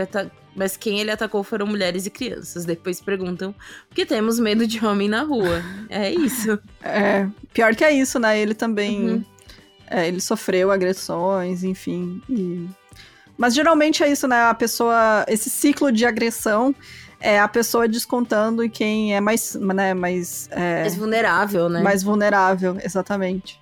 [0.55, 2.63] mas quem ele atacou foram mulheres e crianças.
[2.63, 3.53] Depois perguntam
[3.89, 5.61] por que temos medo de homem na rua.
[5.89, 6.57] É isso.
[6.81, 8.39] É, pior que é isso, né?
[8.39, 9.09] Ele também.
[9.09, 9.25] Uhum.
[9.89, 12.21] É, ele sofreu agressões, enfim.
[12.29, 12.65] E...
[13.37, 14.43] Mas geralmente é isso, né?
[14.43, 15.25] A pessoa.
[15.27, 16.73] Esse ciclo de agressão
[17.19, 21.81] é a pessoa descontando em quem é mais, né, mais, é, mais vulnerável, né?
[21.81, 23.59] Mais vulnerável, exatamente.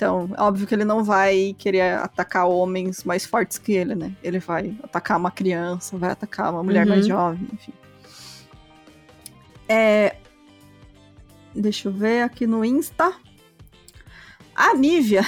[0.00, 4.16] Então, óbvio que ele não vai querer atacar homens mais fortes que ele, né?
[4.22, 6.94] Ele vai atacar uma criança, vai atacar uma mulher uhum.
[6.94, 7.72] mais jovem, enfim.
[9.68, 10.16] É...
[11.54, 13.12] Deixa eu ver aqui no Insta.
[14.54, 15.20] A Nívia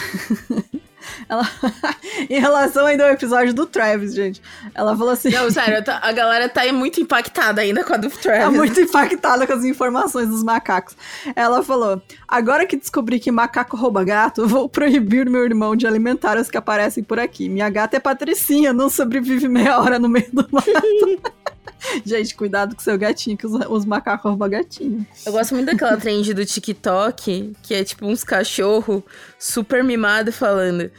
[1.29, 1.49] Ela,
[2.29, 4.43] em relação ainda ao episódio do Travis, gente,
[4.75, 5.31] ela falou assim.
[5.31, 8.45] Não, sério, a galera tá muito impactada ainda com a do Travis.
[8.45, 10.97] Tá muito impactada com as informações dos macacos.
[11.35, 16.37] Ela falou: agora que descobri que macaco rouba gato, vou proibir meu irmão de alimentar
[16.39, 17.49] os que aparecem por aqui.
[17.49, 21.42] Minha gata é Patricinha, não sobrevive meia hora no meio do mato.
[22.05, 25.07] Gente, cuidado com seu gatinho, que os, os macacos roubam gatinho.
[25.25, 29.03] Eu gosto muito daquela trend do TikTok, que é tipo uns cachorros
[29.39, 30.91] super mimados falando.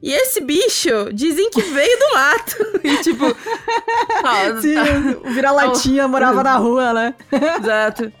[0.00, 2.68] E esse bicho, dizem que veio do mato.
[2.88, 3.24] E tipo.
[4.24, 4.76] Ó, Sim,
[5.34, 7.14] vira-latinha morava na rua, né?
[7.60, 8.12] Exato.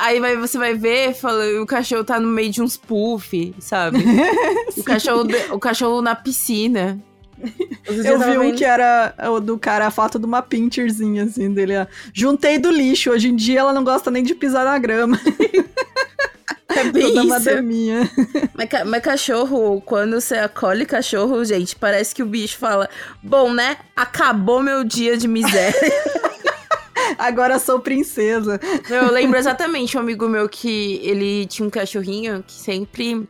[0.00, 4.02] Aí vai, você vai ver, fala, o cachorro tá no meio de uns puff, sabe?
[4.76, 6.98] o, cachorro, o cachorro na piscina.
[7.86, 11.76] Eu vi um que era o do cara, a foto de uma pincherzinha, assim, dele.
[11.78, 11.86] Ó.
[12.12, 13.10] Juntei do lixo.
[13.10, 15.18] Hoje em dia ela não gosta nem de pisar na grama.
[16.74, 17.26] É bem Toda.
[18.54, 22.88] Mas, mas, cachorro, quando você acolhe cachorro, gente, parece que o bicho fala:
[23.22, 23.76] Bom, né?
[23.94, 25.74] Acabou meu dia de miséria.
[27.18, 28.60] Agora sou princesa.
[28.88, 33.28] Eu lembro exatamente um amigo meu que ele tinha um cachorrinho que sempre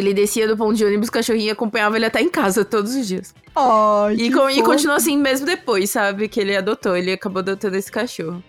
[0.00, 3.06] ele descia do ponto de ônibus, o cachorrinho acompanhava ele até em casa todos os
[3.06, 3.34] dias.
[3.54, 6.28] Oh, e, com, e continuou assim mesmo depois, sabe?
[6.28, 8.42] Que ele adotou, ele acabou adotando esse cachorro.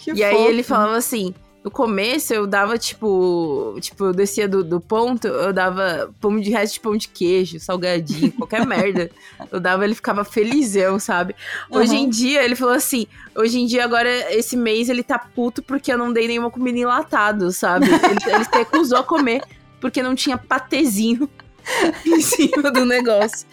[0.00, 0.24] Que e fofo.
[0.24, 1.34] aí ele falava assim:
[1.66, 6.48] no começo eu dava, tipo, tipo, eu descia do, do ponto, eu dava pão de
[6.48, 9.10] resto de pão de queijo, salgadinho, qualquer merda.
[9.50, 11.34] Eu dava, ele ficava felizão, sabe?
[11.68, 12.04] Hoje uhum.
[12.04, 15.92] em dia, ele falou assim, hoje em dia, agora, esse mês, ele tá puto porque
[15.92, 17.86] eu não dei nenhuma comida enlatado, sabe?
[17.86, 19.42] Ele, ele se recusou a comer
[19.80, 21.28] porque não tinha patezinho
[22.04, 23.46] em cima do negócio.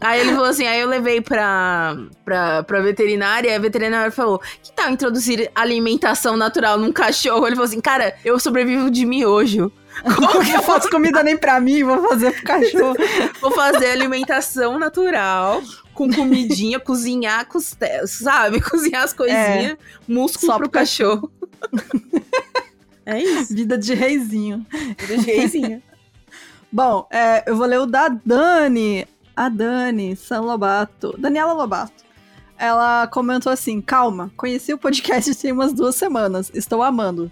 [0.00, 4.40] Aí ele falou assim, aí eu levei pra, pra, pra veterinária, e a veterinária falou,
[4.62, 7.46] que tal introduzir alimentação natural num cachorro?
[7.46, 9.70] Ele falou assim, cara, eu sobrevivo de miojo.
[10.02, 12.96] Como que eu faço comida nem pra mim, vou fazer pro cachorro.
[13.42, 15.62] vou fazer alimentação natural,
[15.92, 17.46] com comidinha, cozinhar
[18.06, 18.58] sabe?
[18.62, 19.78] Cozinhar as coisinhas, é,
[20.08, 21.30] músculo pro cachorro.
[23.10, 23.52] É isso.
[23.54, 24.66] Vida de reizinho.
[24.98, 25.82] Vida de reizinho.
[26.72, 29.06] Bom, é, eu vou ler o da Dani.
[29.34, 31.14] A Dani San Lobato.
[31.18, 32.04] Daniela Lobato.
[32.56, 36.50] Ela comentou assim: calma, conheci o podcast tem umas duas semanas.
[36.54, 37.30] Estou amando.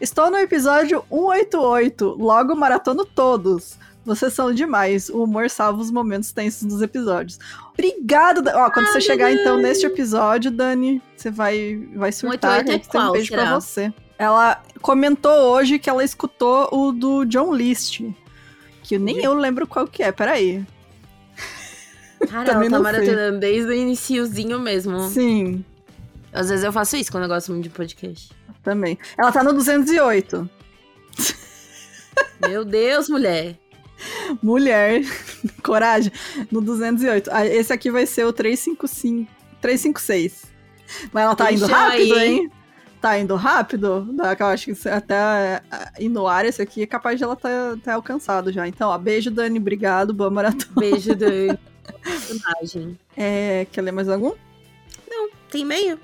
[0.00, 3.78] Estou no episódio 188, logo maratono todos.
[4.02, 5.10] Vocês são demais.
[5.10, 7.38] O humor salva os momentos tensos dos episódios.
[7.74, 8.42] Obrigado.
[8.48, 12.64] Ó, quando ah, você chegar então neste episódio, Dani, você vai vai surtar.
[12.64, 13.42] 188 é qual, um beijo será?
[13.42, 13.92] pra você.
[14.20, 18.02] Ela comentou hoje que ela escutou o do John List.
[18.82, 20.62] Que nem eu lembro qual que é, peraí.
[22.28, 25.08] Cara, ela tá maratonando desde o iniciozinho mesmo.
[25.08, 25.64] Sim.
[26.30, 28.30] Às vezes eu faço isso quando eu gosto muito de podcast.
[28.62, 28.98] Também.
[29.16, 30.50] Ela tá no 208.
[32.46, 33.56] Meu Deus, mulher.
[34.42, 35.00] Mulher.
[35.64, 36.12] Coragem.
[36.50, 37.30] No 208.
[37.32, 39.32] Ah, esse aqui vai ser o 355.
[39.62, 40.44] 356.
[41.10, 42.28] Mas ela tá Deixa indo rápido, aí.
[42.28, 42.50] hein?
[43.00, 45.62] Tá indo rápido, né, eu acho que até
[45.98, 48.68] ir no ar, esse aqui é capaz de ela estar tá, tá alcançado já.
[48.68, 50.72] Então, ó, beijo, Dani, obrigado, boa maratona.
[50.76, 51.58] Beijo, Dani.
[53.16, 54.32] É, quer ler mais algum?
[55.08, 55.30] Não.
[55.50, 55.98] Tem e-mail?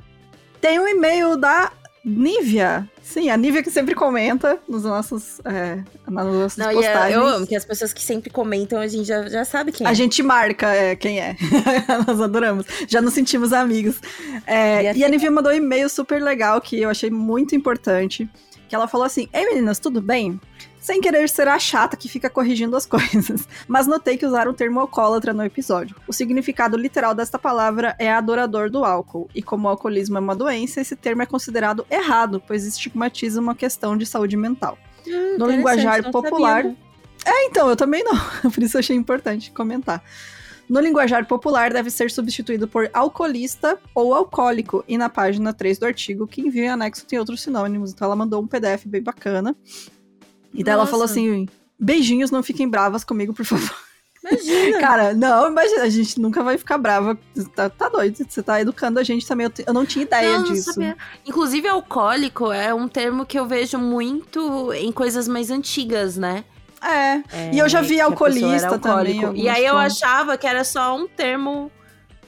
[0.60, 1.70] Tem um e-mail da
[2.08, 2.88] Nívia.
[3.02, 7.16] Sim, a Nívia que sempre comenta nos nossos, é, nas nossas Não, postagens.
[7.16, 9.90] Eu amo que as pessoas que sempre comentam, a gente já, já sabe quem a
[9.90, 9.92] é.
[9.92, 11.36] A gente marca é, quem é.
[12.06, 12.64] Nós adoramos.
[12.86, 14.00] Já nos sentimos amigos.
[14.46, 17.56] É, e, assim, e a Nívia mandou um e-mail super legal que eu achei muito
[17.56, 18.30] importante.
[18.68, 20.40] Que ela falou assim: Ei meninas, tudo bem?
[20.86, 24.54] Sem querer ser a chata que fica corrigindo as coisas, mas notei que usaram o
[24.54, 25.96] termo alcoólatra no episódio.
[26.06, 30.36] O significado literal desta palavra é adorador do álcool, e como o alcoolismo é uma
[30.36, 34.78] doença, esse termo é considerado errado, pois estigmatiza uma questão de saúde mental.
[35.04, 36.62] Hum, no linguajar popular.
[36.62, 36.76] Sabia,
[37.24, 38.16] É, então, eu também não,
[38.48, 40.04] por isso eu achei importante comentar.
[40.68, 44.84] No linguajar popular, deve ser substituído por alcoolista ou alcoólico.
[44.88, 47.92] E na página 3 do artigo, que envia em anexo tem outros sinônimos.
[47.92, 49.54] Então ela mandou um PDF bem bacana.
[50.56, 50.82] E daí Nossa.
[50.82, 51.46] ela falou assim:
[51.78, 53.76] beijinhos, não fiquem bravas comigo, por favor.
[54.24, 54.78] Imagina.
[54.80, 57.16] Cara, não, imagina, a gente nunca vai ficar brava.
[57.54, 59.46] Tá, tá doido, você tá educando a gente também.
[59.46, 60.80] Eu, eu não tinha ideia não, disso.
[60.80, 60.94] Não
[61.24, 66.44] Inclusive, alcoólico é um termo que eu vejo muito em coisas mais antigas, né?
[66.82, 67.22] É.
[67.32, 69.20] é e eu já vi alcoolista também.
[69.34, 71.70] E aí eu achava que era só um termo,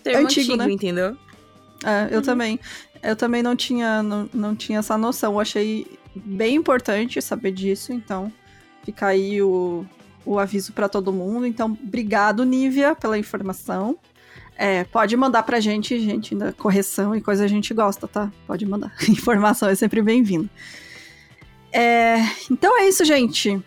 [0.03, 0.73] termo antigo, antigo né?
[0.73, 1.17] entendeu?
[1.85, 2.23] É, eu uhum.
[2.23, 2.61] também.
[3.01, 5.35] Eu também não tinha, não, não tinha essa noção.
[5.35, 8.33] Eu achei bem importante saber disso, então
[8.85, 9.85] fica aí o,
[10.25, 11.47] o aviso para todo mundo.
[11.47, 13.99] Então, obrigado, Nívia, pela informação.
[14.57, 18.33] É, pode mandar pra gente, gente, da correção e coisa a gente gosta, tá?
[18.47, 18.93] Pode mandar.
[19.09, 20.51] Informação é sempre bem-vinda.
[21.73, 22.17] É,
[22.51, 23.63] então é isso, gente.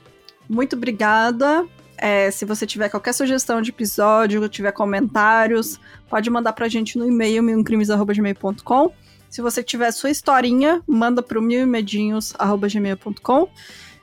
[0.50, 1.66] Muito obrigada.
[1.98, 5.80] É, se você tiver qualquer sugestão de episódio, tiver comentários,
[6.10, 8.92] pode mandar pra gente no e-mail milcrimes.gmail.com.
[9.32, 13.48] Se você tiver sua historinha, manda pro milmedinhos.gmail.com.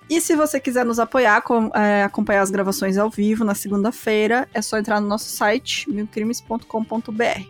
[0.08, 4.48] E se você quiser nos apoiar, com, é, acompanhar as gravações ao vivo na segunda-feira,
[4.54, 7.42] é só entrar no nosso site, milcrimes.com.br.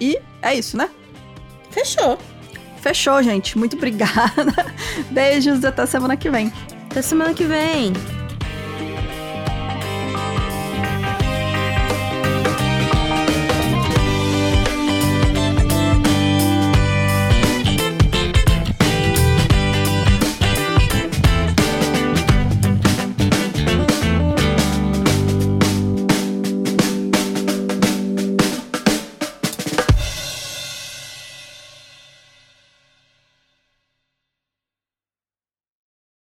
[0.00, 0.88] E é isso, né?
[1.70, 2.18] Fechou.
[2.80, 3.58] Fechou, gente.
[3.58, 4.54] Muito obrigada.
[5.12, 6.50] Beijos e até semana que vem.
[6.90, 7.92] Até semana que vem.